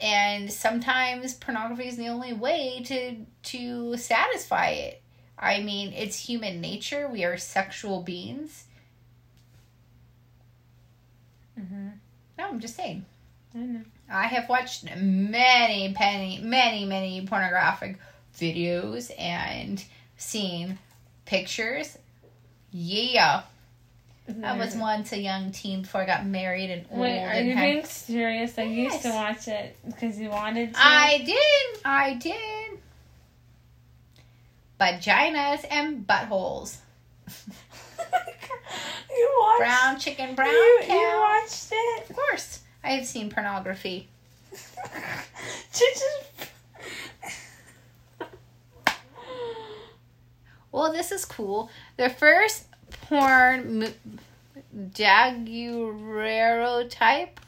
[0.00, 5.02] and sometimes pornography is the only way to to satisfy it
[5.38, 8.64] i mean it's human nature we are sexual beings
[11.58, 11.88] Mm-hmm.
[12.38, 13.04] no i'm just saying
[13.54, 13.82] I know.
[14.10, 17.98] i have watched many many many many pornographic
[18.38, 19.84] videos and
[20.16, 20.78] seen
[21.26, 21.98] pictures
[22.70, 23.42] yeah
[24.42, 27.00] I was once a young teen before I got married and old.
[27.00, 28.56] Wait, are you had- being serious?
[28.56, 30.80] I you used to watch it because you wanted to.
[30.80, 31.82] I did.
[31.84, 32.78] I did.
[34.80, 36.76] Vaginas and buttholes.
[39.10, 39.58] you watched.
[39.58, 40.94] Brown chicken, brown you, cow.
[40.94, 42.10] you watched it.
[42.10, 44.08] Of course, I have seen pornography.
[50.72, 51.70] Well, this is cool.
[51.98, 52.64] The first
[53.02, 53.92] porn mo-
[54.74, 57.38] daguerreotype,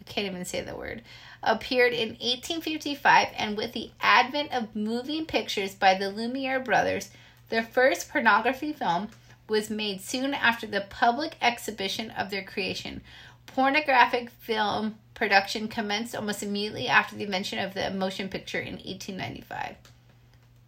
[0.00, 1.02] I can't even say the word,
[1.42, 7.10] appeared in 1855, and with the advent of moving pictures by the Lumiere brothers,
[7.50, 9.08] the first pornography film
[9.48, 13.02] was made soon after the public exhibition of their creation.
[13.46, 19.76] Pornographic film production commenced almost immediately after the invention of the motion picture in 1895.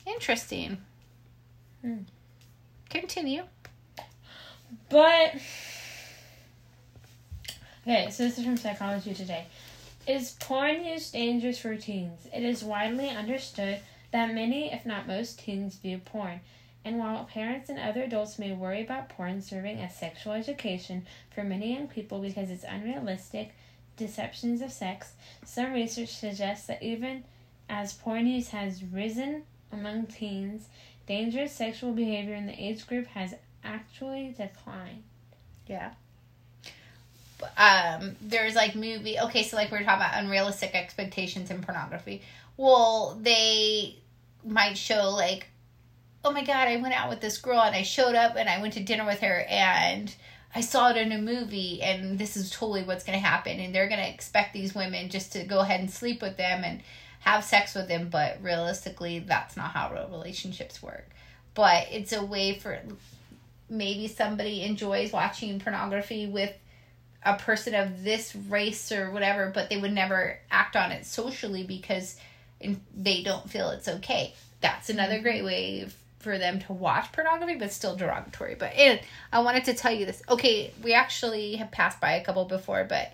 [0.06, 0.78] Interesting.
[1.80, 1.98] Hmm.
[2.90, 3.42] Continue.
[4.88, 5.34] But
[7.82, 9.46] okay, so this is from Psychology Today.
[10.06, 12.28] Is porn use dangerous for teens?
[12.32, 13.80] It is widely understood
[14.12, 16.40] that many, if not most, teens view porn.
[16.84, 21.42] And while parents and other adults may worry about porn serving as sexual education for
[21.42, 23.54] many young people because it's unrealistic
[23.96, 25.12] deceptions of sex,
[25.44, 27.24] some research suggests that even
[27.68, 30.68] as porn use has risen among teens,
[31.06, 35.02] dangerous sexual behavior in the age group has actually declined.
[35.66, 35.92] Yeah.
[37.56, 39.18] Um, there's like movie.
[39.18, 42.22] Okay, so like we are talking about unrealistic expectations in pornography.
[42.56, 43.96] Well, they
[44.44, 45.48] might show like,
[46.24, 48.60] oh my god, I went out with this girl and I showed up and I
[48.60, 50.14] went to dinner with her and
[50.54, 53.74] I saw it in a movie and this is totally what's going to happen and
[53.74, 56.80] they're going to expect these women just to go ahead and sleep with them and
[57.20, 61.08] have sex with them, but realistically, that's not how real relationships work.
[61.54, 62.78] But it's a way for
[63.68, 66.52] maybe somebody enjoys watching pornography with
[67.22, 71.64] a person of this race or whatever, but they would never act on it socially
[71.64, 72.16] because
[72.96, 74.34] they don't feel it's okay.
[74.60, 75.86] That's another great way
[76.24, 78.56] for them to watch pornography, but still derogatory.
[78.56, 78.98] But and
[79.32, 80.22] I wanted to tell you this.
[80.28, 83.12] Okay, we actually have passed by a couple before, but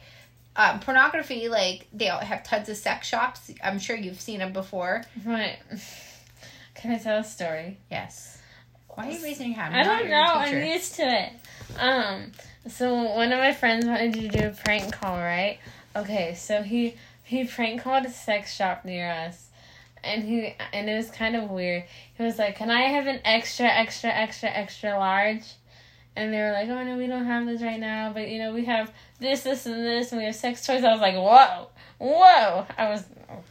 [0.56, 3.50] um, pornography, like they all have tons of sex shops.
[3.62, 5.02] I'm sure you've seen them before.
[5.24, 5.58] Right.
[6.74, 7.76] Can I tell a story?
[7.90, 8.38] Yes.
[8.88, 9.74] Why are you raising your hand?
[9.74, 10.58] I I'm not don't know.
[10.58, 11.32] I'm used to it.
[11.78, 12.32] Um,
[12.68, 15.58] so one of my friends wanted to do a prank call, right?
[15.94, 16.94] Okay, so he
[17.24, 19.49] he prank called a sex shop near us,
[20.04, 21.84] and he and it was kind of weird.
[22.16, 25.44] He was like, "Can I have an extra, extra, extra, extra large?"
[26.16, 28.52] And they were like, "Oh no, we don't have this right now, but you know
[28.52, 31.68] we have this, this, and this, and we have sex toys." I was like, "Whoa,
[31.98, 33.04] whoa!" I was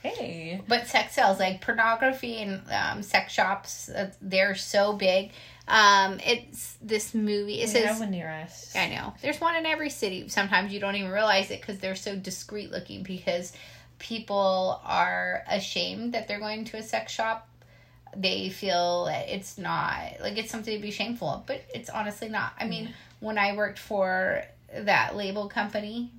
[0.06, 0.62] okay.
[0.68, 5.32] But sex sells, like pornography and um, sex shops, uh, they're so big.
[5.68, 7.62] Um, it's this movie.
[7.62, 8.76] It we says one near us.
[8.76, 9.14] I know.
[9.22, 10.28] There's one in every city.
[10.28, 13.54] Sometimes you don't even realize it because they're so discreet looking because
[14.00, 17.48] people are ashamed that they're going to a sex shop.
[18.16, 22.30] They feel that it's not like it's something to be shameful of, but it's honestly
[22.30, 22.54] not.
[22.60, 26.12] I mean, when I worked for that label company,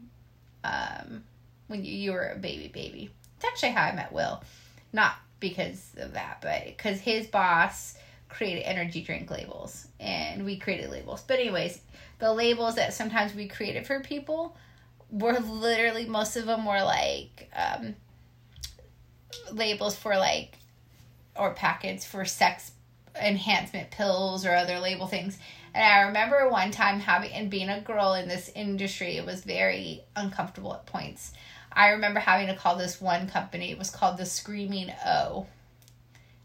[0.62, 1.24] um,
[1.66, 4.42] when you, you were a baby baby, it's actually how I met Will.
[4.92, 7.96] Not because of that, but because his boss
[8.28, 11.22] created energy drink labels and we created labels.
[11.26, 11.80] But anyways,
[12.20, 14.56] the labels that sometimes we created for people
[15.10, 17.94] were literally most of them were like um,
[19.52, 20.58] labels for like
[21.36, 22.72] or packets for sex
[23.20, 25.38] enhancement pills or other label things.
[25.74, 29.44] And I remember one time having and being a girl in this industry, it was
[29.44, 31.32] very uncomfortable at points.
[31.72, 33.70] I remember having to call this one company.
[33.70, 35.46] It was called the Screaming O,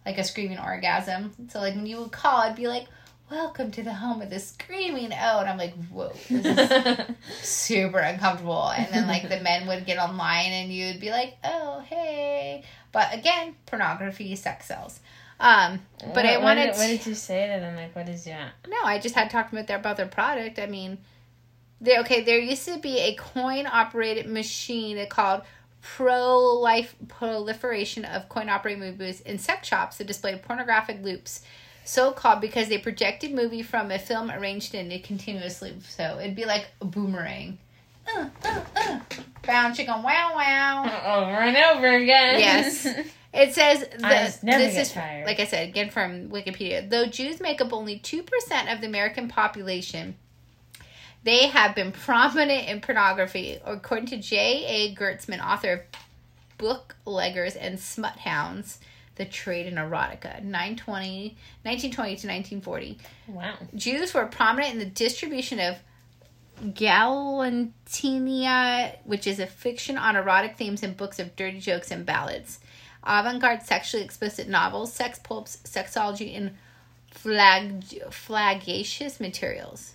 [0.06, 1.34] like a screaming orgasm.
[1.49, 2.86] So like when you would call, I'd be like,
[3.29, 6.99] "Welcome to the home of the Screaming oh and I'm like, "Whoa, this is
[7.41, 11.81] super uncomfortable." And then like the men would get online, and you'd be like, "Oh,
[11.88, 14.99] hey." But again, pornography, sex sells.
[15.39, 15.81] Um,
[16.13, 16.67] but I wanted.
[16.67, 17.75] What did, what did you say to them?
[17.75, 18.53] Like, what is that?
[18.67, 20.59] no, I just had talked about their about their product.
[20.59, 20.99] I mean,
[21.81, 25.41] there okay there used to be a coin operated machine called
[25.81, 31.41] pro life proliferation of coin operated movie booths in sex shops that displayed pornographic loops
[31.85, 36.19] so called because they projected movie from a film arranged in a continuous loop so
[36.19, 37.57] it'd be like a boomerang
[38.15, 38.99] uh, uh, uh.
[39.41, 40.83] brown chicken wow wow
[41.17, 42.39] Over and over again.
[42.39, 42.87] Yes.
[43.35, 45.25] It says never this is tired.
[45.25, 46.89] like I said again from Wikipedia.
[46.89, 50.15] Though Jews make up only two percent of the American population,
[51.23, 54.65] they have been prominent in pornography, according to J.
[54.65, 54.95] A.
[54.95, 55.79] Gertzman, author of
[56.57, 58.79] Bookleggers and Smut Hounds:
[59.15, 62.97] The Trade in Erotica, 920, 1920 to 1940.
[63.30, 63.54] wow.
[63.73, 65.78] Jews were prominent in the distribution of
[66.62, 72.60] galantiana, which is a fiction on erotic themes and books of dirty jokes and ballads.
[73.04, 76.51] Avant-garde sexually explicit novels, sex pulps, sexology, and
[77.12, 79.93] flag flagacious materials.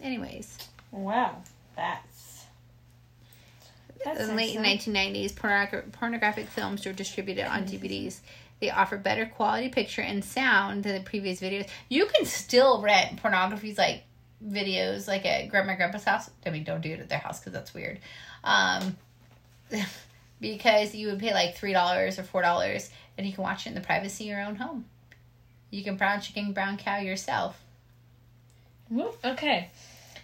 [0.00, 0.58] Anyways,
[0.92, 1.36] Wow.
[1.74, 2.44] That's.
[4.04, 4.96] That's in the late excellent.
[5.14, 8.20] 1990s, pornogra- pornographic films were distributed on DVDs.
[8.60, 11.68] They offer better quality picture and sound than the previous videos.
[11.88, 14.04] You can still rent pornography's like
[14.44, 16.30] videos, like at grandma and grandpa's house.
[16.44, 17.98] I mean, don't do it at their house because that's weird.
[18.44, 18.96] Um,
[20.40, 23.70] because you would pay like three dollars or four dollars, and you can watch it
[23.70, 24.86] in the privacy of your own home.
[25.70, 27.60] You can brown chicken, brown cow yourself.
[28.88, 29.70] Whoop, Okay.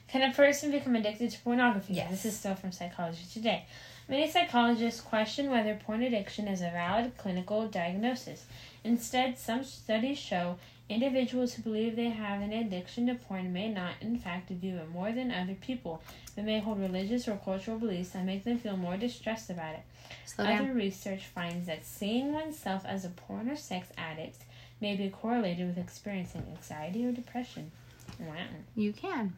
[0.08, 1.94] Can a person become addicted to pornography?
[1.94, 2.10] Yes.
[2.10, 3.64] This is still from Psychology Today.
[4.12, 8.44] Many psychologists question whether porn addiction is a valid clinical diagnosis.
[8.84, 10.58] Instead, some studies show
[10.90, 14.90] individuals who believe they have an addiction to porn may not, in fact, view it
[14.90, 16.02] more than other people,
[16.36, 19.82] but may hold religious or cultural beliefs that make them feel more distressed about it.
[20.26, 20.60] Slow down.
[20.60, 24.44] Other research finds that seeing oneself as a porn or sex addict
[24.82, 27.72] may be correlated with experiencing anxiety or depression.
[28.20, 28.34] Wow.
[28.76, 29.32] You can.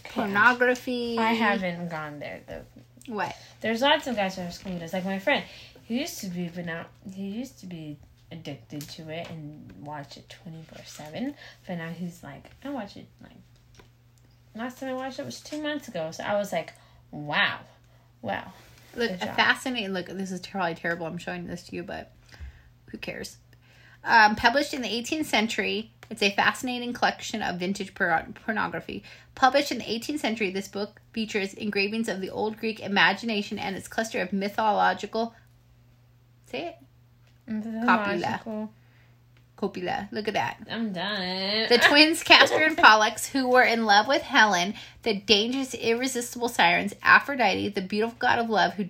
[0.00, 0.22] Okay.
[0.22, 1.16] Pornography.
[1.18, 2.64] I haven't gone there though.
[3.08, 3.34] What?
[3.60, 5.44] There's lots of guys our school that's like my friend.
[5.84, 7.96] He used to be, but now he used to be
[8.30, 11.34] addicted to it and watch it twenty four seven.
[11.66, 13.32] But now he's like, I watch it like.
[14.54, 16.72] Last time I watched it was two months ago, so I was like,
[17.10, 17.60] wow,
[18.22, 18.52] wow.
[18.96, 20.06] Look, a fascinating look.
[20.06, 21.06] This is probably terrible.
[21.06, 22.12] I'm showing this to you, but
[22.90, 23.36] who cares?
[24.04, 29.02] Um, published in the 18th century, it's a fascinating collection of vintage por- pornography.
[29.34, 33.76] Published in the 18th century, this book features engravings of the old Greek imagination and
[33.76, 35.34] its cluster of mythological.
[36.46, 36.76] Say it,
[37.46, 38.70] Mythological.
[39.56, 40.08] copula.
[40.12, 40.56] Look at that.
[40.70, 41.68] I'm done.
[41.68, 46.94] The twins Castor and Pollux, who were in love with Helen, the dangerous, irresistible sirens,
[47.02, 48.84] Aphrodite, the beautiful god of love who,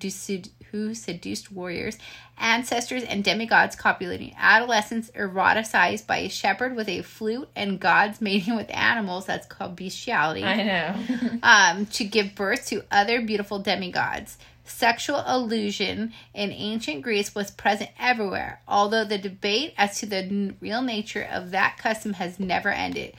[0.71, 1.99] who seduced warriors,
[2.39, 8.57] ancestors, and demigods copulating, adolescents eroticized by a shepherd with a flute, and gods mating
[8.57, 11.39] with animals, that's called bestiality, I know.
[11.43, 14.39] um, to give birth to other beautiful demigods.
[14.65, 20.57] Sexual illusion in ancient Greece was present everywhere, although the debate as to the n-
[20.61, 23.15] real nature of that custom has never ended.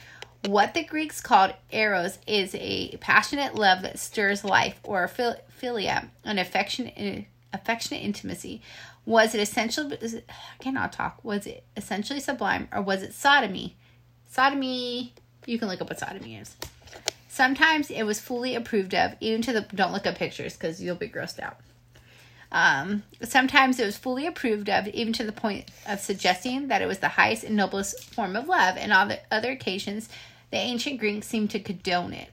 [0.45, 6.09] What the Greeks called eros is a passionate love that stirs life, or phil- philia,
[6.23, 8.61] an affectionate, affectionate intimacy.
[9.05, 9.91] Was it essential?
[9.91, 10.23] I
[10.59, 11.23] cannot talk.
[11.23, 13.75] Was it essentially sublime, or was it sodomy?
[14.29, 15.13] Sodomy.
[15.45, 16.55] You can look up what sodomy is.
[17.27, 20.95] Sometimes it was fully approved of, even to the don't look up pictures because you'll
[20.95, 21.57] be grossed out.
[22.51, 26.87] Um, sometimes it was fully approved of, even to the point of suggesting that it
[26.87, 28.75] was the highest and noblest form of love.
[28.77, 30.09] And on the other occasions,
[30.51, 32.29] the ancient Greeks seemed to condone it.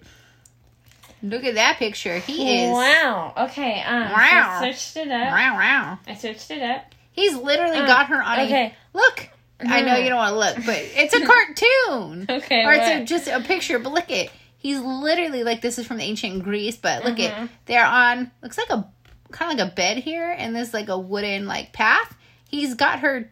[1.23, 2.19] Look at that picture.
[2.19, 2.71] He is.
[2.73, 3.33] Wow.
[3.37, 3.83] Okay.
[3.83, 4.59] Um, Wow.
[4.61, 5.33] So I searched it up.
[5.33, 5.99] Wow, wow.
[6.07, 6.95] I searched it up.
[7.13, 8.75] He's literally Uh, got her on okay.
[8.95, 8.97] a.
[8.97, 9.29] Look!
[9.59, 12.27] I know you don't want to look, but it's a cartoon.
[12.29, 12.65] Okay.
[12.65, 14.31] or it's a, just a picture, but look it.
[14.59, 17.33] He's literally like this is from ancient Greece, but look it.
[17.65, 18.87] They're on looks like a
[19.31, 22.15] kind of like a bed here, and there's like a wooden like path.
[22.49, 23.31] He's got her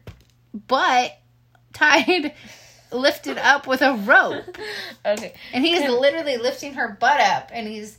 [0.54, 1.12] butt
[1.74, 2.32] tied,
[2.94, 4.56] lifted up with a rope,
[5.06, 5.34] okay.
[5.52, 7.98] and he's literally lifting her butt up, and he's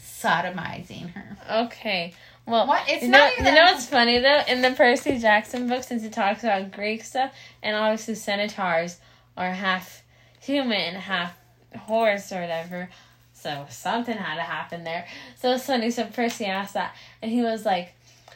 [0.00, 1.36] sodomizing her.
[1.66, 2.14] Okay.
[2.46, 2.82] Well, What?
[2.88, 4.42] It's you not know, even you know what's funny though?
[4.48, 8.98] In the Percy Jackson book, since it talks about Greek stuff, and obviously centaurs
[9.36, 10.02] are half
[10.40, 11.36] human, half
[11.76, 12.88] horse or whatever.
[13.34, 15.06] So something had to happen there.
[15.36, 15.90] So it's funny.
[15.90, 17.94] So Percy asked that, and he was like,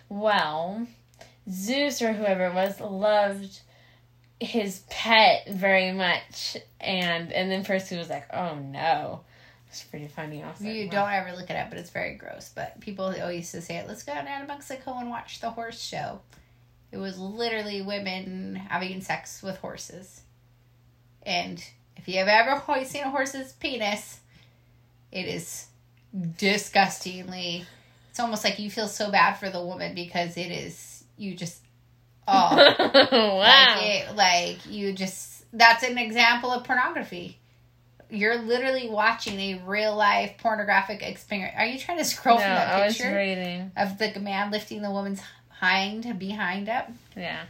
[0.08, 0.86] "Well,
[1.50, 3.60] Zeus or whoever it was loved."
[4.44, 9.20] His pet very much and and then Percy was like, "Oh no."
[9.68, 10.64] It's pretty funny also.
[10.64, 12.48] You don't ever look it up, but it's very gross.
[12.54, 13.88] But people always used to say it.
[13.88, 16.20] Let's go down to Mexico and watch the horse show.
[16.92, 20.20] It was literally women having sex with horses.
[21.26, 21.60] And
[21.96, 24.20] if you have ever seen a horse's penis,
[25.10, 25.66] It is
[26.38, 27.66] disgustingly.
[28.10, 31.63] It's almost like you feel so bad for the woman because it is you just
[32.28, 32.56] oh
[33.12, 33.38] wow.
[33.38, 37.38] like it, like you just that's an example of pornography.
[38.10, 41.54] You're literally watching a real life pornographic experience.
[41.56, 43.72] Are you trying to scroll no, from that I was picture reading.
[43.76, 46.90] of the man lifting the woman's hind behind up?
[47.16, 47.44] Yeah.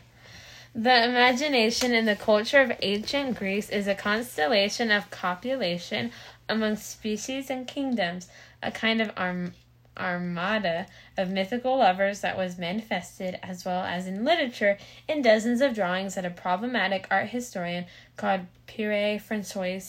[0.74, 6.10] The imagination in the culture of ancient Greece is a constellation of copulation
[6.48, 8.28] among species and kingdoms,
[8.62, 9.54] a kind of arm,
[9.96, 10.86] armada
[11.16, 14.76] of mythical lovers that was manifested as well as in literature
[15.08, 17.86] in dozens of drawings that a problematic art historian
[18.16, 19.80] called Pierre Francois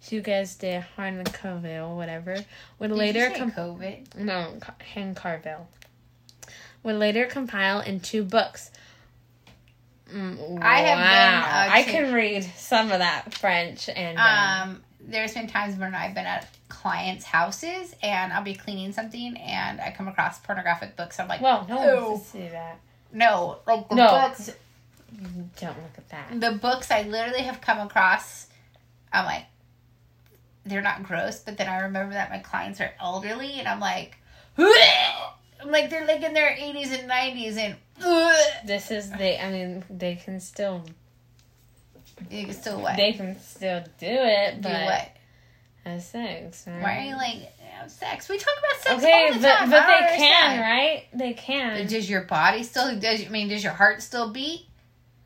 [0.00, 2.36] Hugues de Hancarville, whatever,
[2.78, 4.16] would Did later com- COVID.
[4.16, 4.58] no,
[4.94, 5.66] Hancarville.
[6.82, 8.72] Would later compile in two books.
[10.12, 11.66] Mm, I have been, wow.
[11.68, 15.94] uh, I can read some of that French and um, Um, there's been times when
[15.94, 20.96] I've been at clients' houses and I'll be cleaning something and I come across pornographic
[20.96, 21.18] books.
[21.20, 22.78] I'm like, well, no one wants to see that.
[23.12, 24.08] no, like the No.
[24.08, 24.50] books,
[25.60, 26.40] Don't look at that.
[26.40, 28.46] the books I literally have come across.
[29.12, 29.44] I'm like,
[30.64, 34.16] they're not gross, but then I remember that my clients are elderly and I'm like,
[34.56, 39.38] I'm like they're like in their 80s and 90s and This is they.
[39.38, 40.84] I mean, they can still
[42.30, 42.96] you can still what?
[42.96, 45.08] they can still do it, do but what?
[45.84, 46.64] have sex.
[46.66, 46.82] Right?
[46.82, 48.28] Why are you like have sex?
[48.28, 49.70] We talk about sex Okay, all the but time.
[49.70, 51.04] but they can, right?
[51.12, 51.86] They can.
[51.86, 52.98] Does your body still?
[52.98, 53.48] Does I mean?
[53.48, 54.66] Does your heart still beat?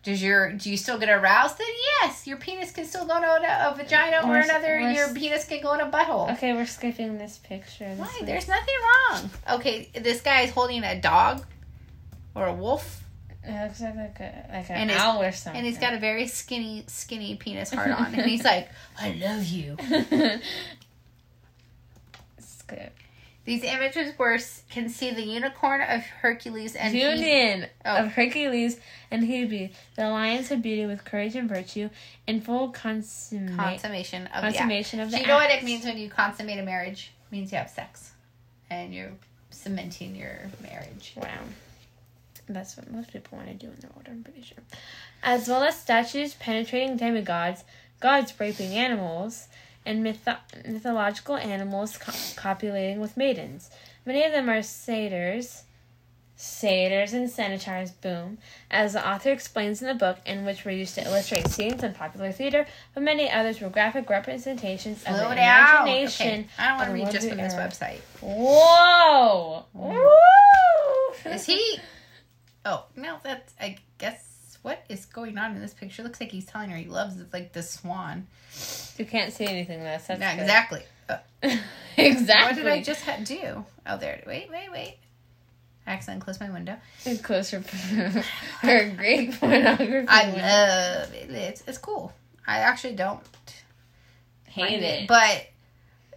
[0.02, 1.58] Does your do you still get aroused?
[1.58, 1.66] Then
[2.02, 4.78] yes, your penis can still go to a, a vagina or We're- another.
[4.80, 6.32] we're- Your penis can go in a butthole.
[6.34, 7.88] Okay, we're skipping this picture.
[7.88, 8.20] This Why?
[8.24, 8.74] There's nothing
[9.10, 9.30] wrong.
[9.58, 11.44] Okay, this guy is holding a dog
[12.36, 13.02] or a wolf,
[13.46, 15.58] It looks like like a like an And owl or something.
[15.58, 18.68] and he's got a very skinny, skinny penis heart on, and he's like,
[19.00, 19.76] "I love you."
[22.38, 22.92] Skip.
[23.44, 24.38] These images were
[24.70, 27.96] can see the unicorn of Hercules and he- Union Oh.
[27.98, 28.80] of Hercules
[29.12, 31.88] and Hebe, the alliance of beauty with courage and virtue,
[32.26, 35.96] in full consummate, consummation of the consummation of Do you know what it means when
[35.96, 37.12] you consummate a marriage?
[37.30, 38.10] It means you have sex,
[38.68, 39.12] and you're
[39.50, 41.12] cementing your marriage.
[41.14, 41.28] Wow.
[42.48, 44.58] That's what most people want to do when they're older, I'm pretty sure.
[45.22, 47.64] As well as statues penetrating demigods,
[48.00, 49.48] gods raping animals,
[49.84, 53.70] and mytho- mythological animals co- copulating with maidens.
[54.04, 55.64] Many of them are satyrs,
[56.36, 58.38] satyrs and centaurs, boom,
[58.70, 61.94] as the author explains in the book, in which were used to illustrate scenes in
[61.94, 65.32] popular theater, but many others were graphic representations of the down.
[65.32, 66.26] imagination.
[66.28, 66.46] Okay.
[66.58, 68.00] I don't want to read just from this website.
[68.20, 69.64] Whoa!
[69.72, 71.32] Woo!
[71.32, 71.80] Is he?
[72.66, 76.02] Oh no, that's I guess what is going on in this picture.
[76.02, 78.26] Looks like he's telling her he loves it, like the swan.
[78.98, 79.84] You can't see anything though.
[79.84, 80.42] That's Yeah, good.
[80.42, 80.82] exactly.
[81.08, 81.18] Uh,
[81.96, 82.62] exactly.
[82.64, 83.64] What did I just ha- do?
[83.86, 84.22] Oh, there.
[84.26, 84.96] Wait, wait, wait.
[85.86, 86.76] I accidentally closed my window.
[87.22, 87.60] close her,
[88.62, 90.08] her Greek pornography?
[90.08, 90.42] I window.
[90.42, 91.30] love it.
[91.30, 92.12] It's, it's cool.
[92.46, 93.20] I actually don't
[94.48, 95.06] hate mind it.
[95.08, 95.46] But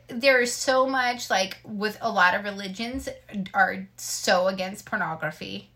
[0.07, 3.07] there's so much like with a lot of religions
[3.53, 5.69] are so against pornography.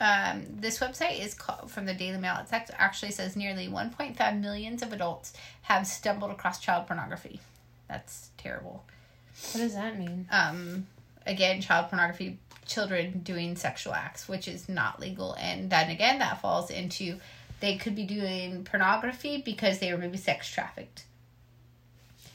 [0.00, 2.38] Um, this website is called from the Daily Mail.
[2.40, 5.32] It actually says nearly 1.5 millions of adults
[5.62, 7.40] have stumbled across child pornography.
[7.88, 8.84] That's terrible.
[9.52, 10.28] what does that mean?
[10.30, 10.86] Um,
[11.26, 16.40] again, child pornography, children doing sexual acts, which is not legal, and then again, that
[16.40, 17.18] falls into
[17.60, 21.04] they could be doing pornography because they were maybe sex trafficked.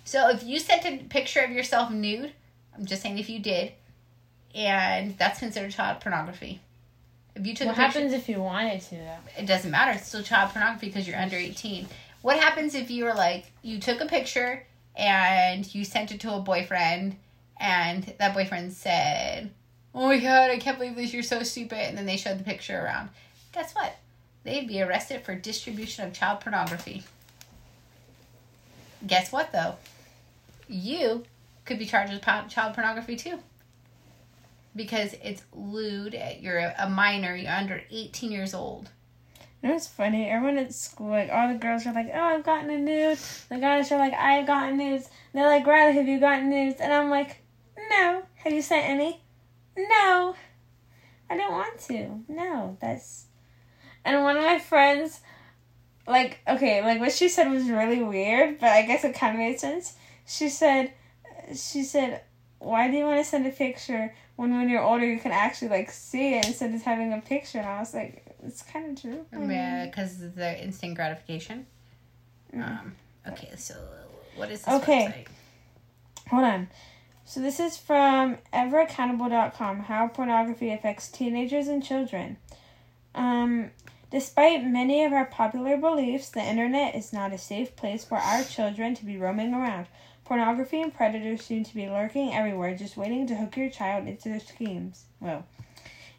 [0.03, 2.33] So if you sent a picture of yourself nude,
[2.75, 3.71] I'm just saying if you did,
[4.53, 6.59] and that's considered child pornography.
[7.35, 9.17] If you took What picture, happens if you wanted to though?
[9.37, 9.91] it doesn't matter.
[9.91, 11.87] It's still child pornography because you're under 18.
[12.21, 14.65] What happens if you were like, you took a picture
[14.95, 17.15] and you sent it to a boyfriend,
[17.59, 19.49] and that boyfriend said,
[19.95, 21.79] Oh my god, I can't believe this, you're so stupid.
[21.79, 23.09] And then they showed the picture around.
[23.51, 23.95] Guess what?
[24.43, 27.03] They'd be arrested for distribution of child pornography.
[29.05, 29.75] Guess what, though?
[30.67, 31.25] You
[31.65, 33.39] could be charged with child pornography too.
[34.75, 36.19] Because it's lewd.
[36.39, 37.35] You're a minor.
[37.35, 38.89] You're under 18 years old.
[39.61, 40.29] You know, it's funny.
[40.29, 43.17] Everyone at school, like all the girls are like, "Oh, I've gotten a nude."
[43.49, 46.91] The guys are like, "I've gotten nudes." They're like, "Riley, have you gotten nudes?" And
[46.91, 47.37] I'm like,
[47.89, 49.21] "No." Have you sent any?
[49.77, 50.35] No.
[51.29, 52.23] I don't want to.
[52.27, 53.27] No, that's.
[54.03, 55.21] And one of my friends,
[56.05, 59.39] like, okay, like what she said was really weird, but I guess it kind of
[59.39, 59.95] made sense.
[60.27, 60.91] She said,
[61.55, 62.23] she said,
[62.59, 65.69] "Why do you want to send a picture when when you're older you can actually
[65.69, 69.01] like see it instead of having a picture?" And I was like, "It's kind of
[69.01, 71.65] true." Mean- Because of the instant gratification.
[72.53, 72.63] Mm.
[72.67, 72.95] Um,
[73.27, 73.75] okay, so
[74.35, 75.05] what is this Okay.
[75.07, 76.29] website?
[76.29, 76.67] hold on.
[77.25, 82.37] So this is from everaccountable.com how pornography affects teenagers and children.
[83.15, 83.71] Um,
[84.11, 88.43] despite many of our popular beliefs, the internet is not a safe place for our
[88.43, 89.87] children to be roaming around.
[90.33, 94.29] Pornography and predators seem to be lurking everywhere, just waiting to hook your child into
[94.29, 95.05] their schemes.
[95.19, 95.45] Well,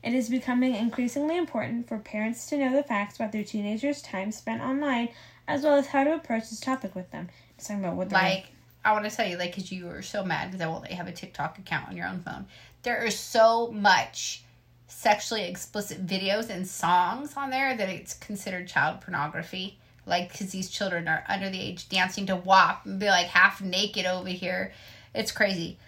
[0.05, 4.31] it is becoming increasingly important for parents to know the facts about their teenagers' time
[4.31, 5.09] spent online,
[5.49, 7.29] as well as how to approach this topic with them.
[7.59, 8.47] Talking about what they're like
[8.85, 10.93] I want to tell you, like, because you were so mad because I won't let
[10.93, 12.47] you have a TikTok account on your own phone.
[12.85, 14.45] There is so much
[14.87, 19.81] sexually explicit videos and songs on there that it's considered child pornography.
[20.07, 23.61] Like, because these children are under the age dancing to WAP and be like half
[23.61, 24.73] naked over here.
[25.15, 25.79] It's crazy.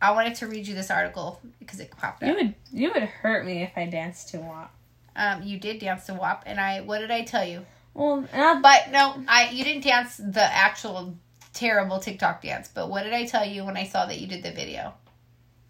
[0.00, 2.28] I wanted to read you this article because it popped up.
[2.28, 4.72] You would you would hurt me if I danced to WAP.
[5.16, 7.64] Um, you did dance to WAP, and I what did I tell you?
[7.94, 11.16] Well, not But no, I you didn't dance the actual
[11.54, 12.68] terrible TikTok dance.
[12.68, 14.94] But what did I tell you when I saw that you did the video?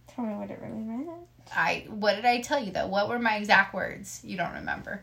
[0.09, 1.09] tell me what it really meant.
[1.55, 2.86] I what did I tell you though?
[2.86, 4.20] What were my exact words?
[4.24, 5.02] You don't remember.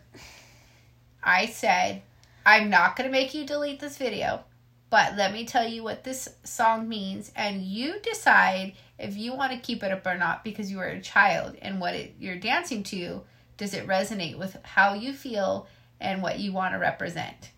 [1.24, 2.02] I said,
[2.46, 4.44] I'm not going to make you delete this video,
[4.90, 9.52] but let me tell you what this song means and you decide if you want
[9.52, 12.36] to keep it up or not because you are a child and what it, you're
[12.36, 13.22] dancing to
[13.58, 15.68] does it resonate with how you feel
[16.00, 17.52] and what you want to represent.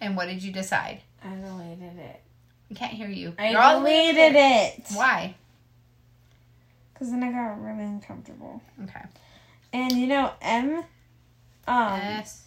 [0.00, 1.02] And what did you decide?
[1.22, 2.22] I deleted it.
[2.70, 3.34] I can't hear you.
[3.38, 4.82] I You're all the way deleted it.
[4.94, 5.34] Why?
[6.92, 8.62] Because then I got really uncomfortable.
[8.84, 9.02] Okay.
[9.72, 10.84] And you know, M,
[11.66, 12.44] um, yes.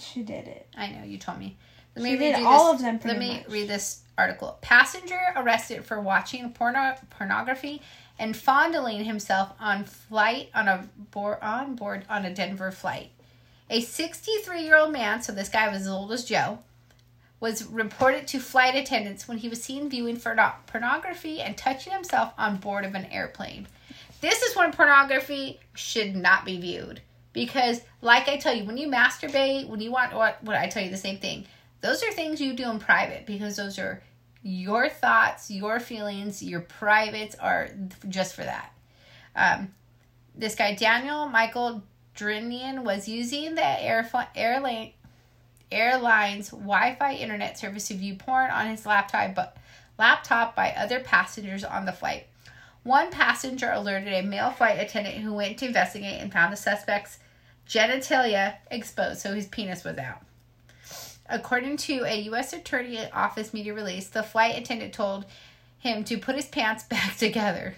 [0.00, 0.66] She did it.
[0.76, 1.56] I know you told me.
[1.94, 3.48] Let She me read did all this- of them Let me much.
[3.48, 4.58] read this article.
[4.60, 7.82] Passenger arrested for watching porno pornography
[8.18, 13.10] and fondling himself on flight on a board on board on a Denver flight.
[13.70, 16.58] A 63 year old man, so this guy was as old as Joe,
[17.40, 22.32] was reported to flight attendants when he was seen viewing porno- pornography and touching himself
[22.36, 23.66] on board of an airplane.
[24.20, 27.00] This is when pornography should not be viewed.
[27.38, 30.82] Because, like I tell you, when you masturbate, when you want, what, what I tell
[30.82, 31.46] you the same thing,
[31.80, 34.02] those are things you do in private because those are
[34.42, 37.70] your thoughts, your feelings, your privates are
[38.08, 38.72] just for that.
[39.36, 39.72] Um,
[40.34, 41.84] this guy, Daniel Michael
[42.16, 44.94] Drinian, was using the airfl- airline,
[45.70, 49.56] airline's Wi Fi internet service to view porn on his laptop, but,
[49.96, 52.26] laptop by other passengers on the flight.
[52.82, 57.18] One passenger alerted a male flight attendant who went to investigate and found the suspect's
[57.68, 60.22] genitalia exposed, so his penis was out.
[61.28, 62.52] According to a U.S.
[62.52, 65.26] Attorney Office media release, the flight attendant told
[65.78, 67.74] him to put his pants back together.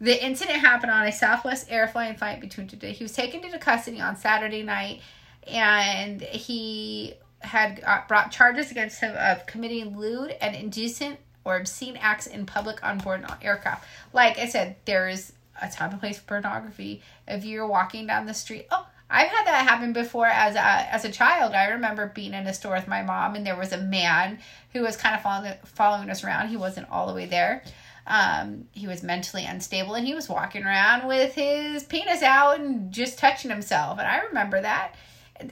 [0.00, 2.92] The incident happened on a Southwest Airlines flight between today.
[2.92, 5.00] He was taken into custody on Saturday night,
[5.46, 12.26] and he had brought charges against him of committing lewd and indecent or obscene acts
[12.26, 13.84] in public on board an aircraft.
[14.12, 15.32] Like I said, there is
[15.62, 17.02] a time and place for pornography.
[17.26, 21.04] If you're walking down the street, oh, I've had that happen before as a as
[21.04, 21.52] a child.
[21.52, 24.38] I remember being in a store with my mom, and there was a man
[24.72, 26.48] who was kind of following following us around.
[26.48, 27.62] He wasn't all the way there.
[28.06, 32.90] Um, he was mentally unstable, and he was walking around with his penis out and
[32.90, 33.98] just touching himself.
[33.98, 34.94] And I remember that.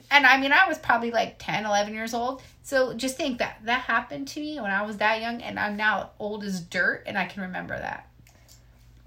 [0.09, 2.41] And I mean, I was probably like 10, 11 years old.
[2.63, 5.77] So just think that that happened to me when I was that young, and I'm
[5.77, 8.07] now old as dirt, and I can remember that.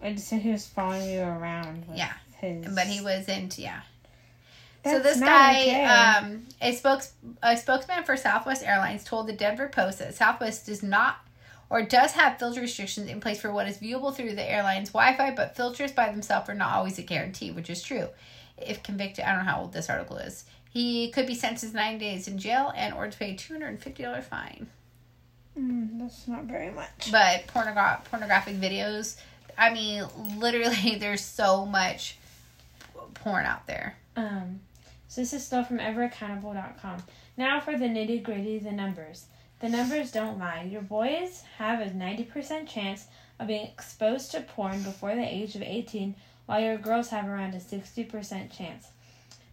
[0.05, 1.87] I just said he was following you around.
[1.89, 2.13] With Yeah.
[2.41, 2.67] His...
[2.75, 3.81] But he wasn't, yeah.
[4.85, 5.85] so That's this not guy, okay.
[5.85, 10.83] um, a spokes a spokesman for Southwest Airlines told the Denver Post that Southwest does
[10.83, 11.17] not
[11.71, 15.31] or does have filter restrictions in place for what is viewable through the airline's Wi-Fi,
[15.35, 18.09] but filters by themselves are not always a guarantee, which is true.
[18.59, 20.45] If convicted, I don't know how old this article is.
[20.71, 23.55] He could be sentenced to nine days in jail and or to pay a two
[23.55, 24.67] hundred and fifty dollar fine.
[25.59, 27.11] Mm, that's not very much.
[27.11, 29.17] But pornogra- pornographic videos,
[29.57, 30.05] I mean,
[30.39, 32.19] literally, there's so much
[33.15, 33.97] porn out there.
[34.17, 34.61] Um,
[35.09, 37.03] so this is still from everaccountable.com.
[37.37, 39.27] Now for the nitty gritty, the numbers.
[39.61, 40.69] The numbers don't lie.
[40.71, 43.07] Your boys have a 90% chance
[43.39, 46.15] of being exposed to porn before the age of 18,
[46.47, 48.89] while your girls have around a 60% chance.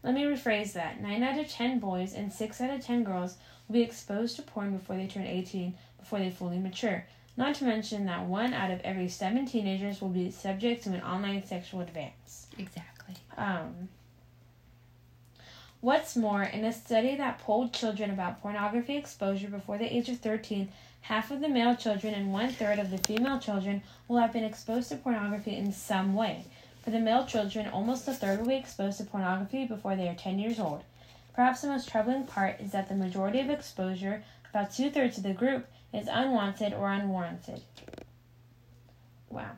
[0.04, 1.02] Let me rephrase that.
[1.02, 3.38] 9 out of 10 boys and 6 out of 10 girls
[3.68, 7.06] will be exposed to porn before they turn 18, before they fully mature.
[7.41, 11.01] Not to mention that 1 out of every 7 teenagers will be subject to an
[11.01, 12.45] online sexual advance.
[12.59, 13.15] Exactly.
[13.35, 13.89] Um,
[15.79, 20.19] what's more, in a study that polled children about pornography exposure before the age of
[20.19, 20.69] 13,
[21.01, 24.43] half of the male children and one third of the female children will have been
[24.43, 26.45] exposed to pornography in some way.
[26.83, 30.13] For the male children, almost a third will be exposed to pornography before they are
[30.13, 30.83] 10 years old.
[31.33, 35.23] Perhaps the most troubling part is that the majority of exposure, about two thirds of
[35.23, 37.61] the group, is unwanted or unwarranted.
[39.29, 39.51] Wow.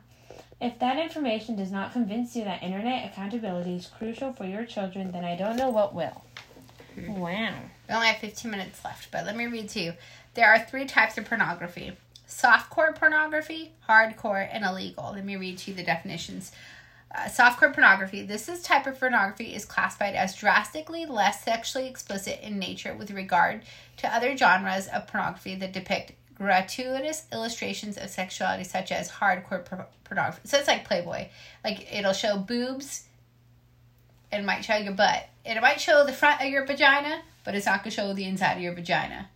[0.60, 5.12] If that information does not convince you that internet accountability is crucial for your children,
[5.12, 6.24] then I don't know what will.
[6.96, 7.54] Wow.
[7.88, 9.94] We only have 15 minutes left, but let me read to you.
[10.34, 11.92] There are three types of pornography
[12.34, 15.12] softcore pornography, hardcore, and illegal.
[15.14, 16.52] Let me read to you the definitions.
[17.14, 18.22] Uh, softcore pornography.
[18.22, 23.12] This is type of pornography is classified as drastically less sexually explicit in nature with
[23.12, 23.62] regard
[23.98, 29.86] to other genres of pornography that depict gratuitous illustrations of sexuality, such as hardcore por-
[30.04, 30.48] pornography.
[30.48, 31.28] So it's like Playboy.
[31.64, 33.04] Like it'll show boobs
[34.34, 35.28] it might show your butt.
[35.44, 38.54] It might show the front of your vagina, but it's not gonna show the inside
[38.54, 39.28] of your vagina.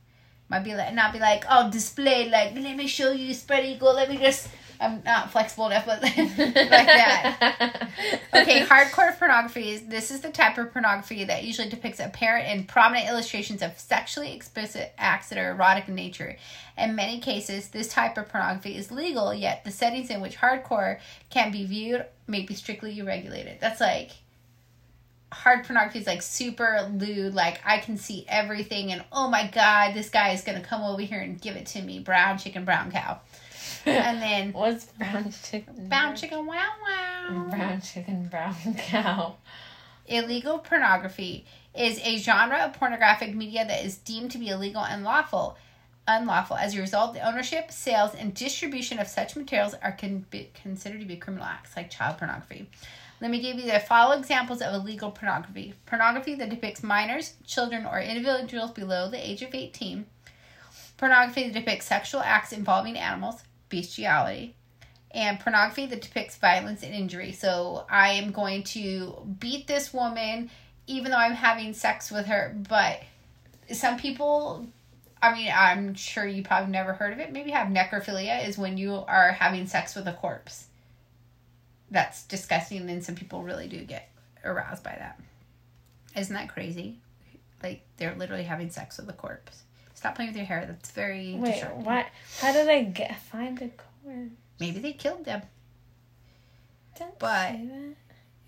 [0.49, 3.95] Might be like not be like, oh display like let me show you spread eagle,
[3.95, 4.49] let me just
[4.81, 7.91] I'm not flexible enough, but like that.
[8.33, 12.69] Okay, hardcore pornography is this is the type of pornography that usually depicts apparent and
[12.69, 16.37] prominent illustrations of sexually explicit acts that are erotic in nature.
[16.77, 21.01] In many cases, this type of pornography is legal, yet the settings in which hardcore
[21.31, 23.59] can be viewed may be strictly regulated.
[23.61, 24.13] That's like
[25.31, 29.95] hard pornography is like super lewd, like I can see everything and oh my god,
[29.95, 31.99] this guy is gonna come over here and give it to me.
[31.99, 33.21] Brown chicken, brown cow.
[33.89, 35.89] And then What's brown chicken?
[35.89, 37.47] brown chicken wow wow.
[37.51, 39.37] Brown chicken, brown cow.
[40.07, 45.05] Illegal pornography is a genre of pornographic media that is deemed to be illegal and
[45.05, 45.57] lawful.
[46.07, 46.57] Unlawful.
[46.57, 50.25] As a result, the ownership, sales, and distribution of such materials are con-
[50.55, 52.71] considered to be criminal acts like child pornography.
[53.21, 57.85] Let me give you the following examples of illegal pornography pornography that depicts minors, children,
[57.85, 60.07] or individuals below the age of 18,
[60.97, 64.55] pornography that depicts sexual acts involving animals, bestiality,
[65.11, 67.33] and pornography that depicts violence and injury.
[67.33, 70.51] So I am going to beat this woman
[70.87, 73.03] even though I'm having sex with her, but
[73.73, 74.67] some people
[75.21, 77.33] I mean, I'm sure you probably never heard of it.
[77.33, 80.67] Maybe have necrophilia is when you are having sex with a corpse.
[81.91, 84.11] That's disgusting and some people really do get
[84.45, 85.19] aroused by that.
[86.17, 86.99] Isn't that crazy?
[87.63, 89.63] Like they're literally having sex with a corpse.
[89.99, 90.65] Stop playing with your hair.
[90.65, 91.85] That's very Wait, distracting.
[91.85, 92.07] what?
[92.41, 93.69] How did I get find the
[94.05, 94.31] cord?
[94.61, 95.43] Maybe they killed them.
[96.97, 97.95] Don't But- say that.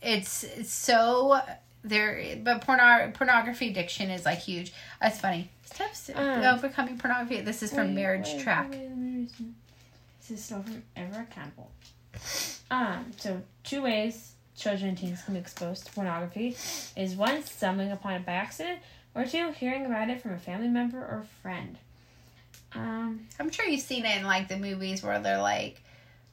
[0.01, 1.41] it's, it's so
[1.83, 4.71] there but porno- pornography addiction is like huge
[5.01, 9.29] that's funny stop s- Um, overcoming pornography this is from Wait, marriage wait, track wait,
[10.21, 11.71] This is still from Ever Accountable.
[12.71, 16.55] Um, so two ways children and teens can be exposed to pornography
[16.97, 18.79] is one, stumbling upon it by accident,
[19.15, 21.79] or two, hearing about it from a family member or friend.
[22.73, 25.83] Um, i'm sure you've seen it in like the movies where they're like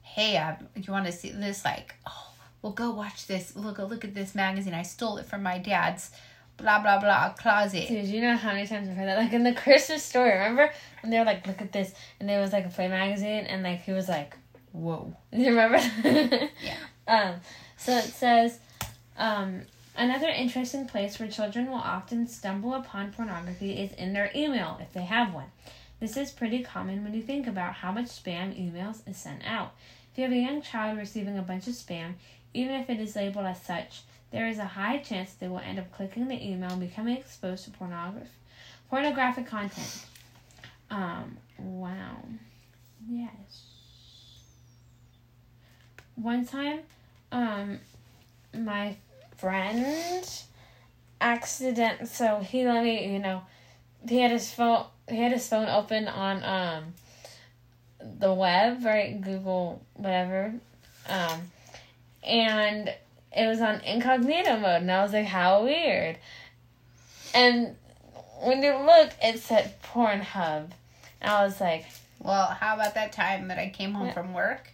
[0.03, 2.29] hey I, you want to see this like oh
[2.61, 6.11] well go watch this look look at this magazine i stole it from my dad's
[6.57, 9.17] blah blah blah closet dude, you know how many times I've heard that?
[9.17, 10.71] Like in the Christmas story, remember
[11.01, 13.63] when they were like, "Look at this," and there was like a play magazine, and
[13.63, 14.35] like he was like,
[14.71, 15.79] whoa You remember?
[16.03, 16.47] Yeah.
[17.09, 17.35] Um,
[17.77, 18.59] so it says,
[19.17, 19.61] um,
[19.97, 24.93] another interesting place where children will often stumble upon pornography is in their email, if
[24.93, 25.51] they have one.
[25.99, 29.73] This is pretty common when you think about how much spam emails is sent out.
[30.11, 32.13] If you have a young child receiving a bunch of spam,
[32.53, 35.79] even if it is labeled as such, there is a high chance they will end
[35.79, 38.29] up clicking the email and becoming exposed to pornography,
[38.89, 40.05] pornographic content.
[40.89, 42.17] Um, wow.
[43.09, 43.63] Yes
[46.17, 46.79] one time
[47.31, 47.79] um
[48.53, 48.95] my
[49.37, 50.29] friend
[51.21, 53.41] accident so he let me you know
[54.07, 56.93] he had his phone he had his phone open on um
[58.19, 59.19] the web right?
[59.21, 60.53] Google whatever.
[61.09, 61.51] Um
[62.23, 62.93] and
[63.35, 66.17] it was on incognito mode and i was like how weird.
[67.33, 67.75] And
[68.41, 70.69] when you look it said pornhub.
[71.21, 71.85] And i was like
[72.19, 74.13] Well, how about that time that I came home Yeah.
[74.13, 74.69] from work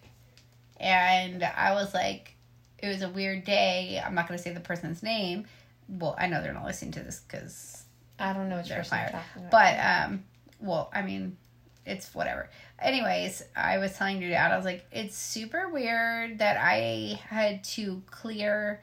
[0.79, 2.35] and I was like,
[2.83, 4.01] it was a weird day.
[4.05, 5.45] I'm not going to say the person's name.
[5.87, 7.83] Well, I know they're not listening to this because,
[8.19, 9.15] i don't know what They're fired.
[9.49, 10.25] but, um,
[10.59, 11.37] well, I mean,
[11.85, 12.49] it's whatever.
[12.79, 17.63] Anyways, I was telling your dad, I was like, it's super weird that I had
[17.65, 18.81] to clear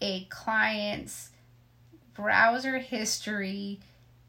[0.00, 1.30] a client's
[2.14, 3.80] browser history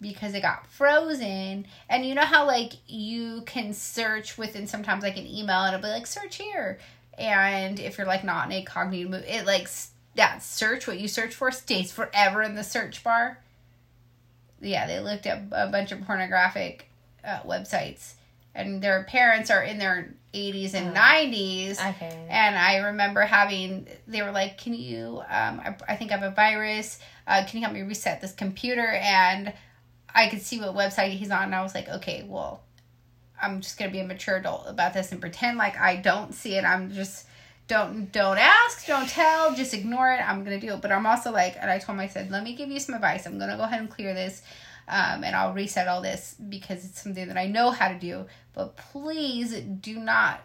[0.01, 1.65] because it got frozen.
[1.89, 5.83] And you know how like you can search within sometimes like an email and it'll
[5.83, 6.79] be like search here.
[7.17, 9.69] And if you're like not in incognito mode, it like
[10.15, 13.39] that search what you search for stays forever in the search bar.
[14.61, 16.87] Yeah, they looked up a bunch of pornographic
[17.23, 18.13] uh, websites,
[18.53, 20.99] and their parents are in their 80s and Oh.
[20.99, 21.71] 90s.
[21.89, 26.17] okay And I remember having, they were like, Can you, um, I, I think I
[26.17, 26.99] have a virus.
[27.27, 28.85] Uh, can you help me reset this computer?
[28.87, 29.53] And
[30.13, 31.43] I could see what website he's on.
[31.43, 32.61] And I was like, Okay, well,
[33.41, 36.55] I'm just gonna be a mature adult about this and pretend like I don't see
[36.55, 36.63] it.
[36.63, 37.27] I'm just
[37.67, 40.21] don't don't ask, don't tell, just ignore it.
[40.21, 40.81] I'm gonna do it.
[40.81, 42.95] But I'm also like, and I told him I said, let me give you some
[42.95, 43.25] advice.
[43.25, 44.41] I'm gonna go ahead and clear this,
[44.87, 48.25] um, and I'll reset all this because it's something that I know how to do.
[48.53, 50.41] But please do not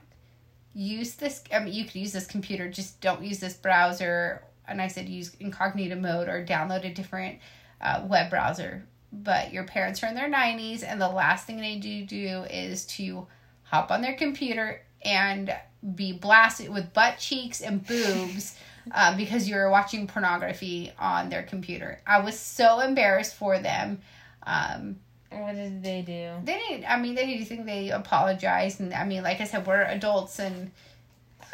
[0.72, 1.42] use this.
[1.52, 2.70] I mean, you could use this computer.
[2.70, 4.42] Just don't use this browser.
[4.66, 7.38] And I said use incognito mode or download a different
[7.80, 8.84] uh, web browser.
[9.12, 12.84] But your parents are in their 90s, and the last thing they do do is
[12.86, 13.26] to
[13.64, 15.54] hop on their computer and
[15.94, 18.56] be blasted with butt cheeks and boobs
[18.94, 22.00] uh, because you're watching pornography on their computer.
[22.06, 24.00] I was so embarrassed for them.
[24.44, 24.96] Um,
[25.30, 26.32] What did they do?
[26.44, 26.84] they didn't.
[26.90, 30.38] I mean, they didn't think they apologized, and I mean, like I said, we're adults,
[30.38, 30.70] and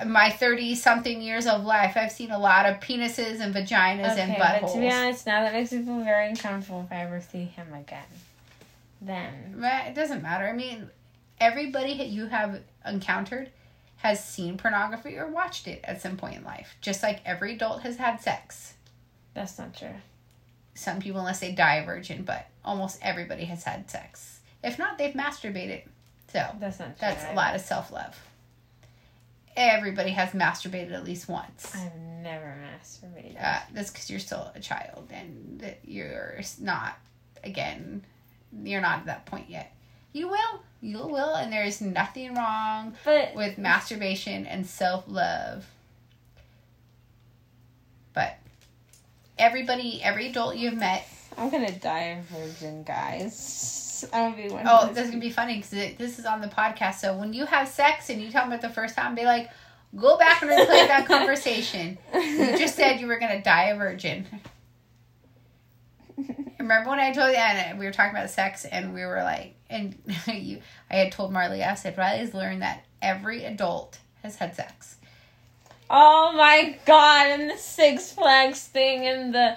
[0.05, 4.34] my thirty something years of life, I've seen a lot of penises and vaginas and
[4.36, 4.61] buttholes.
[4.62, 7.44] but to be honest, now that makes me feel very uncomfortable if I ever see
[7.44, 8.05] him again.
[9.01, 9.57] Then.
[9.59, 10.47] But it doesn't matter.
[10.47, 10.90] I mean,
[11.40, 13.51] everybody that you have encountered
[13.99, 16.76] has seen pornography or watched it at some point in life.
[16.80, 18.74] Just like every adult has had sex.
[19.34, 19.94] That's not true.
[20.74, 24.40] Some people, unless they die a virgin, but almost everybody has had sex.
[24.62, 25.82] If not, they've masturbated.
[26.32, 26.94] So That's not true.
[27.01, 28.18] that's a lot of self love.
[29.57, 31.74] Everybody has masturbated at least once.
[31.74, 33.42] I've never masturbated.
[33.42, 36.98] Uh, that's because you're still a child and you're not,
[37.42, 38.04] again,
[38.62, 39.72] you're not at that point yet.
[40.12, 40.61] You will.
[40.80, 45.66] You will, and there's nothing wrong but with masturbation and self love.
[48.12, 48.36] But
[49.38, 53.86] everybody, every adult you've met, I'm gonna die a virgin, guys.
[54.05, 54.66] I'm oh, gonna be one.
[54.66, 56.97] oh, of that's gonna be funny because this is on the podcast.
[56.97, 59.51] So when you have sex and you tell them it the first time, be like,
[59.94, 61.99] go back and replay that conversation.
[62.14, 64.26] You just said you were gonna die a virgin.
[66.59, 69.55] Remember when I told you, and we were talking about sex, and we were like,
[69.70, 69.94] and
[70.26, 74.97] you, I had told Marley, I said, Riley's learned that every adult has had sex.
[75.88, 77.28] Oh my god!
[77.28, 79.57] And the Six Flags thing, and the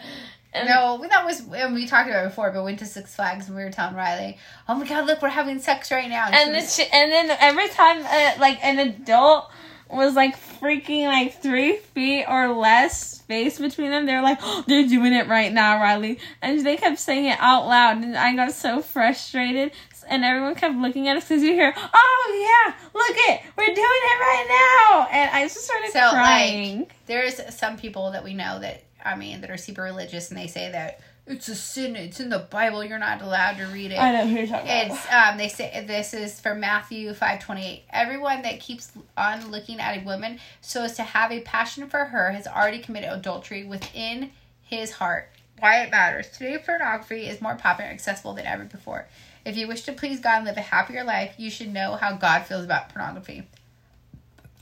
[0.53, 3.47] and No, that was and we talked about it before, but went to Six Flags
[3.47, 4.37] and we were telling Riley,
[4.67, 7.11] "Oh my God, look, we're having sex right now." and she the was- sh- and
[7.11, 9.49] then every time uh, like an adult
[9.89, 14.87] was like freaking like three feet or less space between them, they're like, oh, they're
[14.87, 18.51] doing it right now, Riley, and they kept saying it out loud, and I got
[18.51, 19.71] so frustrated.
[20.11, 23.77] And everyone kept looking at us because you hear, "Oh yeah, look it, we're doing
[23.77, 24.45] it right
[24.89, 26.87] now!" And I just started So, like, crying.
[27.05, 30.47] there's some people that we know that I mean that are super religious, and they
[30.47, 31.95] say that it's a sin.
[31.95, 32.83] It's in the Bible.
[32.83, 33.99] You're not allowed to read it.
[33.99, 34.91] I know who you're talking about.
[34.91, 37.83] It's um they say this is from Matthew five twenty eight.
[37.91, 42.05] Everyone that keeps on looking at a woman so as to have a passion for
[42.05, 44.31] her has already committed adultery within
[44.61, 45.29] his heart.
[45.59, 46.29] Why it matters.
[46.29, 49.07] Today pornography is more popular and accessible than ever before.
[49.45, 52.13] If you wish to please God and live a happier life, you should know how
[52.15, 53.47] God feels about pornography.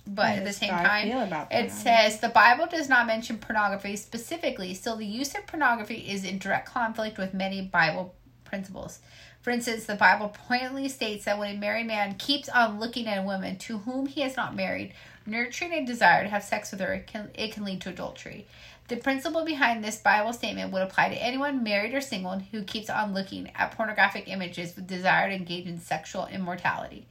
[0.08, 4.96] But at the same time, it says the Bible does not mention pornography specifically, still
[4.96, 9.00] the use of pornography is in direct conflict with many Bible principles.
[9.42, 13.18] For instance, the Bible pointedly states that when a married man keeps on looking at
[13.18, 14.94] a woman to whom he has not married,
[15.26, 18.48] nurturing a desire to have sex with her, it can, it can lead to adultery.
[18.88, 22.90] The principle behind this Bible statement would apply to anyone, married or single, who keeps
[22.90, 27.06] on looking at pornographic images with desire to engage in sexual immortality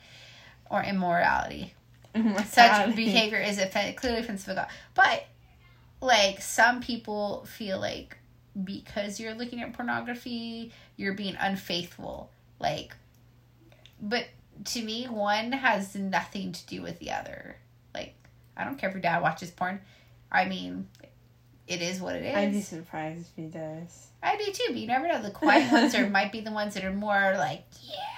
[0.71, 1.75] or immorality
[2.17, 4.69] Mm-hmm, such behavior is offen- clearly offensive to God.
[4.95, 5.27] But
[6.01, 8.17] like some people feel like
[8.65, 12.31] because you're looking at pornography, you're being unfaithful.
[12.59, 12.95] Like,
[14.01, 14.27] but
[14.67, 17.57] to me, one has nothing to do with the other.
[17.95, 18.15] Like,
[18.57, 19.81] I don't care if your dad watches porn.
[20.33, 20.89] I mean,
[21.67, 22.37] it is what it is.
[22.37, 24.09] I'd be surprised if he does.
[24.23, 25.21] I do too, but you never know.
[25.21, 28.16] The quiet ones are might be the ones that are more like, yeah.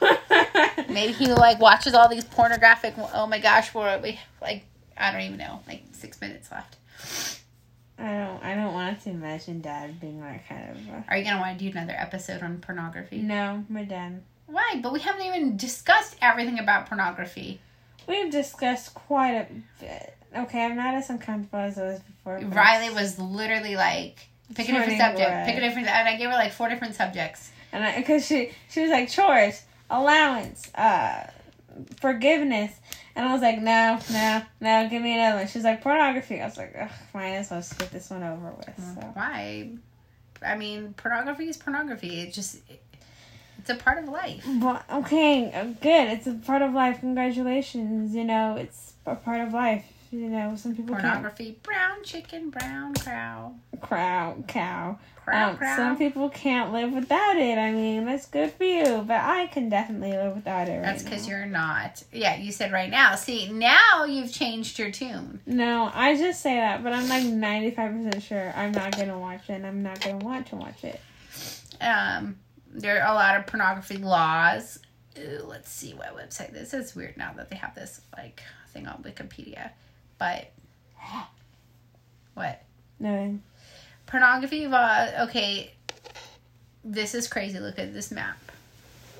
[0.88, 2.94] Maybe he like watches all these pornographic.
[3.14, 4.64] Oh my gosh, we're we like
[4.96, 6.76] I don't even know, like six minutes left.
[7.98, 8.42] I don't.
[8.42, 10.76] I don't want to imagine Dad being that kind of.
[10.88, 11.04] A...
[11.08, 13.18] Are you gonna want to do another episode on pornography?
[13.18, 14.22] No, we're done.
[14.46, 14.80] Why?
[14.82, 17.60] But we haven't even discussed everything about pornography.
[18.06, 19.46] We've discussed quite a
[19.80, 20.16] bit.
[20.36, 22.40] Okay, I'm not as uncomfortable as I was before.
[22.40, 25.46] Riley was literally like, pick a different subject, red.
[25.46, 27.50] pick a different, and I gave her like four different subjects.
[27.72, 31.26] and I because she she was like chores, allowance, uh,
[32.00, 32.72] forgiveness,
[33.16, 35.46] and I was like, no, no, no, give me another one.
[35.46, 36.40] She's like pornography.
[36.40, 38.76] I was like, Ugh, might as well just get this one over with.
[38.76, 39.00] So.
[39.12, 39.70] Why?
[40.44, 42.20] I mean, pornography is pornography.
[42.20, 42.58] It just,
[43.58, 44.44] it's a part of life.
[44.60, 46.08] But okay, uh, good.
[46.08, 47.00] It's a part of life.
[47.00, 48.14] Congratulations.
[48.14, 49.84] You know, it's a part of life.
[50.14, 51.02] You know, some people can't.
[51.06, 53.54] Pornography, brown chicken, brown cow.
[53.80, 54.98] Crow, cow.
[55.24, 55.74] Crow, Um, crow.
[55.76, 57.58] some people can't live without it.
[57.58, 61.26] I mean, that's good for you, but I can definitely live without it That's because
[61.26, 62.04] you're not.
[62.12, 63.16] Yeah, you said right now.
[63.16, 65.40] See, now you've changed your tune.
[65.46, 69.54] No, I just say that, but I'm like 95% sure I'm not gonna watch it
[69.54, 71.00] and I'm not gonna want to watch it.
[71.80, 72.36] Um,
[72.70, 74.78] there are a lot of pornography laws.
[75.18, 76.94] Ooh, let's see what website this is.
[76.94, 78.42] Weird now that they have this like
[78.72, 79.70] thing on Wikipedia,
[80.18, 80.50] but
[82.34, 82.62] what
[83.00, 83.38] No.
[84.06, 85.06] pornography law?
[85.22, 85.72] Okay,
[86.84, 87.58] this is crazy.
[87.58, 88.38] Look at this map.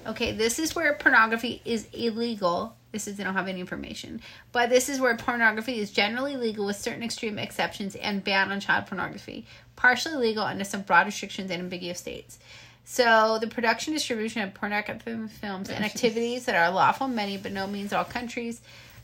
[0.06, 2.76] Okay, this is where pornography is illegal.
[2.92, 4.20] This is they don't have any information,
[4.52, 8.60] but this is where pornography is generally legal with certain extreme exceptions and ban on
[8.60, 9.46] child pornography.
[9.74, 12.38] Partially legal under some broad restrictions in ambiguous states.
[12.84, 17.50] So the production distribution of pornographic films and activities that are lawful in many but
[17.50, 18.60] no means all countries.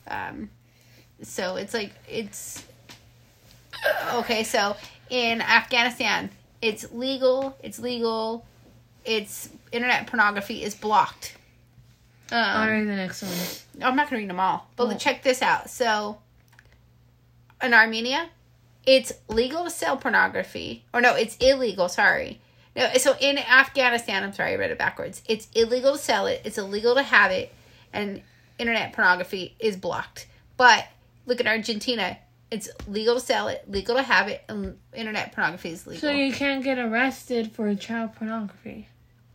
[0.07, 0.51] Um,
[1.23, 2.65] so it's like it's
[4.15, 4.45] okay.
[4.45, 4.77] So
[5.09, 6.31] in Afghanistan,
[6.63, 7.57] it's legal.
[7.63, 8.45] It's legal.
[9.05, 11.37] It's internet pornography is blocked.
[12.33, 13.87] I'll Um, read the next one.
[13.89, 14.97] I'm not gonna read them all, but Oh.
[14.97, 15.69] check this out.
[15.69, 16.19] So,
[17.63, 18.29] in Armenia,
[18.87, 21.89] it's legal to sell pornography, or no, it's illegal.
[21.89, 22.41] Sorry,
[22.77, 22.93] no.
[22.99, 25.23] So in Afghanistan, I'm sorry, I read it backwards.
[25.27, 26.41] It's illegal to sell it.
[26.45, 27.53] It's illegal to have it,
[27.93, 28.23] and
[28.59, 30.27] internet pornography is blocked.
[30.57, 30.87] But
[31.27, 32.19] look at Argentina.
[32.51, 36.01] It's legal to sell it, legal to have it, and internet pornography is legal.
[36.01, 38.89] So you can't get arrested for child pornography.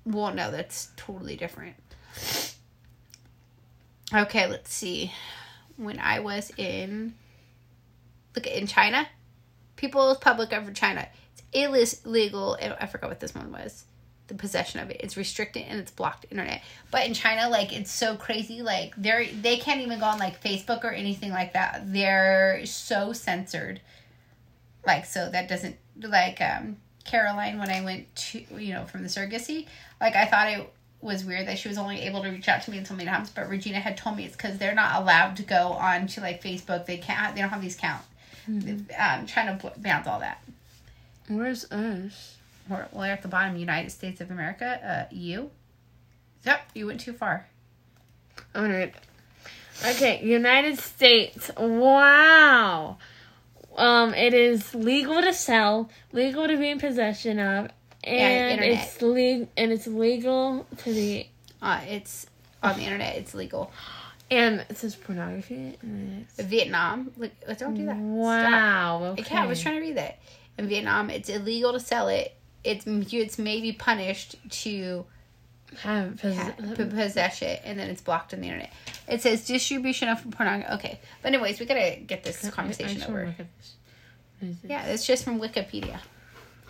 [0.05, 1.75] Well, no, that's totally different.
[4.13, 5.11] Okay, let's see.
[5.77, 7.15] When I was in,
[8.35, 9.07] look in China,
[9.77, 11.07] People's Public of China,
[11.53, 12.57] it's illegal.
[12.61, 13.85] I forgot what this one was.
[14.27, 14.97] The possession of it.
[15.01, 16.63] It's restricted and it's blocked internet.
[16.91, 18.61] But in China, like it's so crazy.
[18.61, 21.83] Like they're they can't even go on like Facebook or anything like that.
[21.85, 23.81] They're so censored.
[24.85, 29.09] Like so that doesn't like um Caroline when I went to you know from the
[29.09, 29.67] surrogacy.
[30.01, 32.71] Like I thought it was weird that she was only able to reach out to
[32.71, 35.37] me in so many times, but Regina had told me it's because they're not allowed
[35.37, 36.87] to go on to like Facebook.
[36.87, 37.35] They can't.
[37.35, 38.01] They don't have these count.
[38.47, 40.43] Um, trying to bounce all that.
[41.27, 42.34] Where's us?
[42.69, 43.55] We're, we're at the bottom.
[43.57, 45.07] United States of America.
[45.09, 45.51] Uh, you.
[46.45, 47.47] Yep, you went too far.
[48.55, 48.93] Alright.
[49.85, 51.51] Okay, United States.
[51.57, 52.97] Wow.
[53.75, 57.69] Um, it is legal to sell, legal to be in possession of,
[58.03, 58.83] and internet.
[58.87, 61.29] it's le- and it's legal to be
[61.61, 62.27] Uh, it's
[62.63, 63.15] on the internet.
[63.17, 63.71] It's legal.
[64.31, 65.77] and it says pornography.
[66.37, 67.11] Vietnam.
[67.17, 67.95] Look, don't do that.
[67.97, 68.01] Stop.
[68.01, 69.03] wow.
[69.19, 69.33] Okay.
[69.35, 70.19] Yeah, I was trying to read that.
[70.57, 72.34] In Vietnam, it's illegal to sell it.
[72.65, 75.05] It's it's maybe punished to
[75.81, 78.71] have pos- possess it, and then it's blocked on the internet.
[79.07, 80.73] It says distribution of pornography.
[80.73, 83.35] Okay, but anyways, we gotta get this I- I conversation just wanna over.
[84.41, 84.55] this.
[84.63, 85.99] Yeah, it's just from Wikipedia.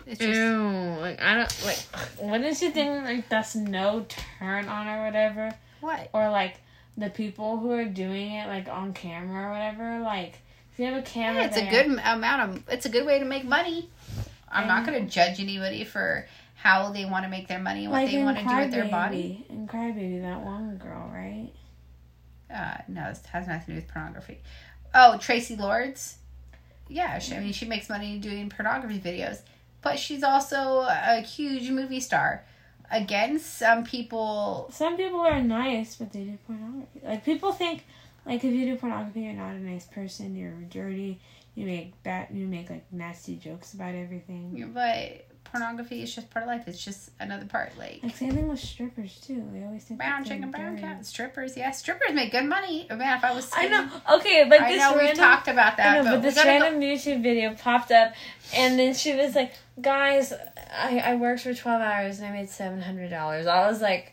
[0.06, 1.78] It's just Ew, like I don't like.
[2.18, 4.06] What is the thing like that's no
[4.38, 6.08] turn on or whatever, what?
[6.12, 6.56] or like
[6.96, 9.98] the people who are doing it like on camera or whatever.
[10.00, 10.38] Like
[10.72, 12.62] if you have a camera, Yeah, it's a good amount of.
[12.68, 13.90] It's a good way to make money.
[14.56, 18.02] I'm not gonna judge anybody for how they want to make their money and what
[18.02, 19.44] like they want to do with their body.
[19.50, 21.50] And Crybaby, that one girl, right?
[22.52, 24.38] Uh, no, it has nothing to do with pornography.
[24.94, 26.16] Oh, Traci Lords.
[26.88, 29.40] Yeah, she, I mean, she makes money doing pornography videos,
[29.82, 32.44] but she's also a huge movie star.
[32.90, 34.68] Again, some people.
[34.72, 37.00] Some people are nice, but they do pornography.
[37.04, 37.84] Like people think,
[38.24, 40.36] like if you do pornography, you're not a nice person.
[40.36, 41.20] You're dirty.
[41.56, 42.28] You make bad.
[42.30, 44.70] You make like nasty jokes about everything.
[44.72, 46.68] But pornography is just part of life.
[46.68, 47.72] It's just another part.
[47.78, 49.42] Like Like same thing with strippers too.
[49.54, 51.56] They always think brown chicken, brown cat, strippers.
[51.56, 52.86] Yeah, strippers make good money.
[52.90, 53.50] Oh, man, if I was.
[53.56, 53.88] I know.
[54.16, 55.16] Okay, like I this know random.
[55.16, 58.12] talked about that, I know, but, but this gotta go- random YouTube video popped up,
[58.54, 60.34] and then she was like, "Guys,
[60.78, 64.12] I I worked for twelve hours and I made seven hundred dollars." I was like,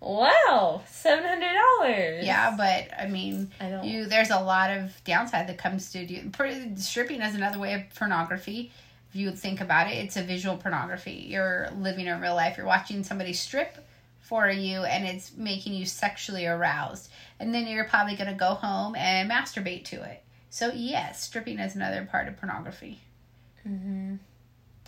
[0.00, 3.84] "Wow, seven hundred dollars." Yeah, but I mean, I don't.
[3.84, 6.30] you there's a lot of downside that comes to do.
[6.30, 8.70] per- Stripping is another way of pornography.
[9.10, 11.26] If you think about it, it's a visual pornography.
[11.28, 12.56] You're living a real life.
[12.58, 13.78] You're watching somebody strip
[14.20, 17.10] for you, and it's making you sexually aroused.
[17.40, 20.22] And then you're probably gonna go home and masturbate to it.
[20.50, 23.00] So yes, stripping is another part of pornography.
[23.62, 24.16] hmm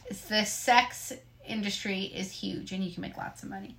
[0.06, 1.12] It's the sex
[1.46, 3.76] industry is huge, and you can make lots of money.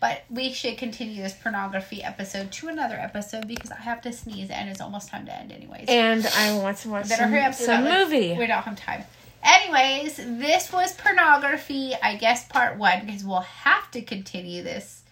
[0.00, 4.48] But we should continue this pornography episode to another episode because I have to sneeze
[4.48, 5.86] and it's almost time to end anyways.
[5.88, 8.36] And I want to watch Better some, hurry up so some like, movie.
[8.38, 9.02] We don't have time.
[9.42, 15.02] Anyways, this was pornography, I guess part one, because we'll have to continue this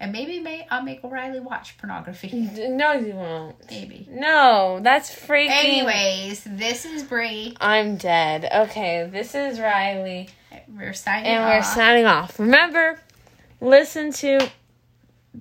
[0.00, 2.28] And maybe may I'll make Riley watch pornography.
[2.68, 3.54] No, you won't.
[3.70, 4.08] Maybe.
[4.10, 5.50] No, that's freaking.
[5.50, 7.56] Anyways, this is Bree.
[7.60, 8.48] I'm dead.
[8.52, 10.28] Okay, this is Riley.
[10.68, 11.38] We're signing off.
[11.38, 12.38] And we're signing off.
[12.40, 12.98] Remember,
[13.62, 14.50] listen to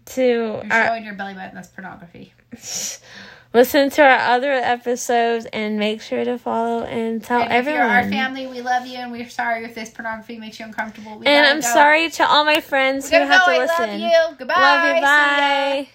[0.05, 1.55] to You're our showing your belly button.
[1.55, 2.34] That's pornography.
[3.53, 7.82] listen to our other episodes and make sure to follow and tell and if everyone.
[7.82, 11.17] you're our family, we love you, and we're sorry if this pornography makes you uncomfortable.
[11.19, 11.67] We and I'm go.
[11.67, 13.89] sorry to all my friends who have to I listen.
[13.89, 14.38] love you.
[14.38, 14.53] Goodbye.
[14.61, 15.01] Love you.
[15.01, 15.89] Bye.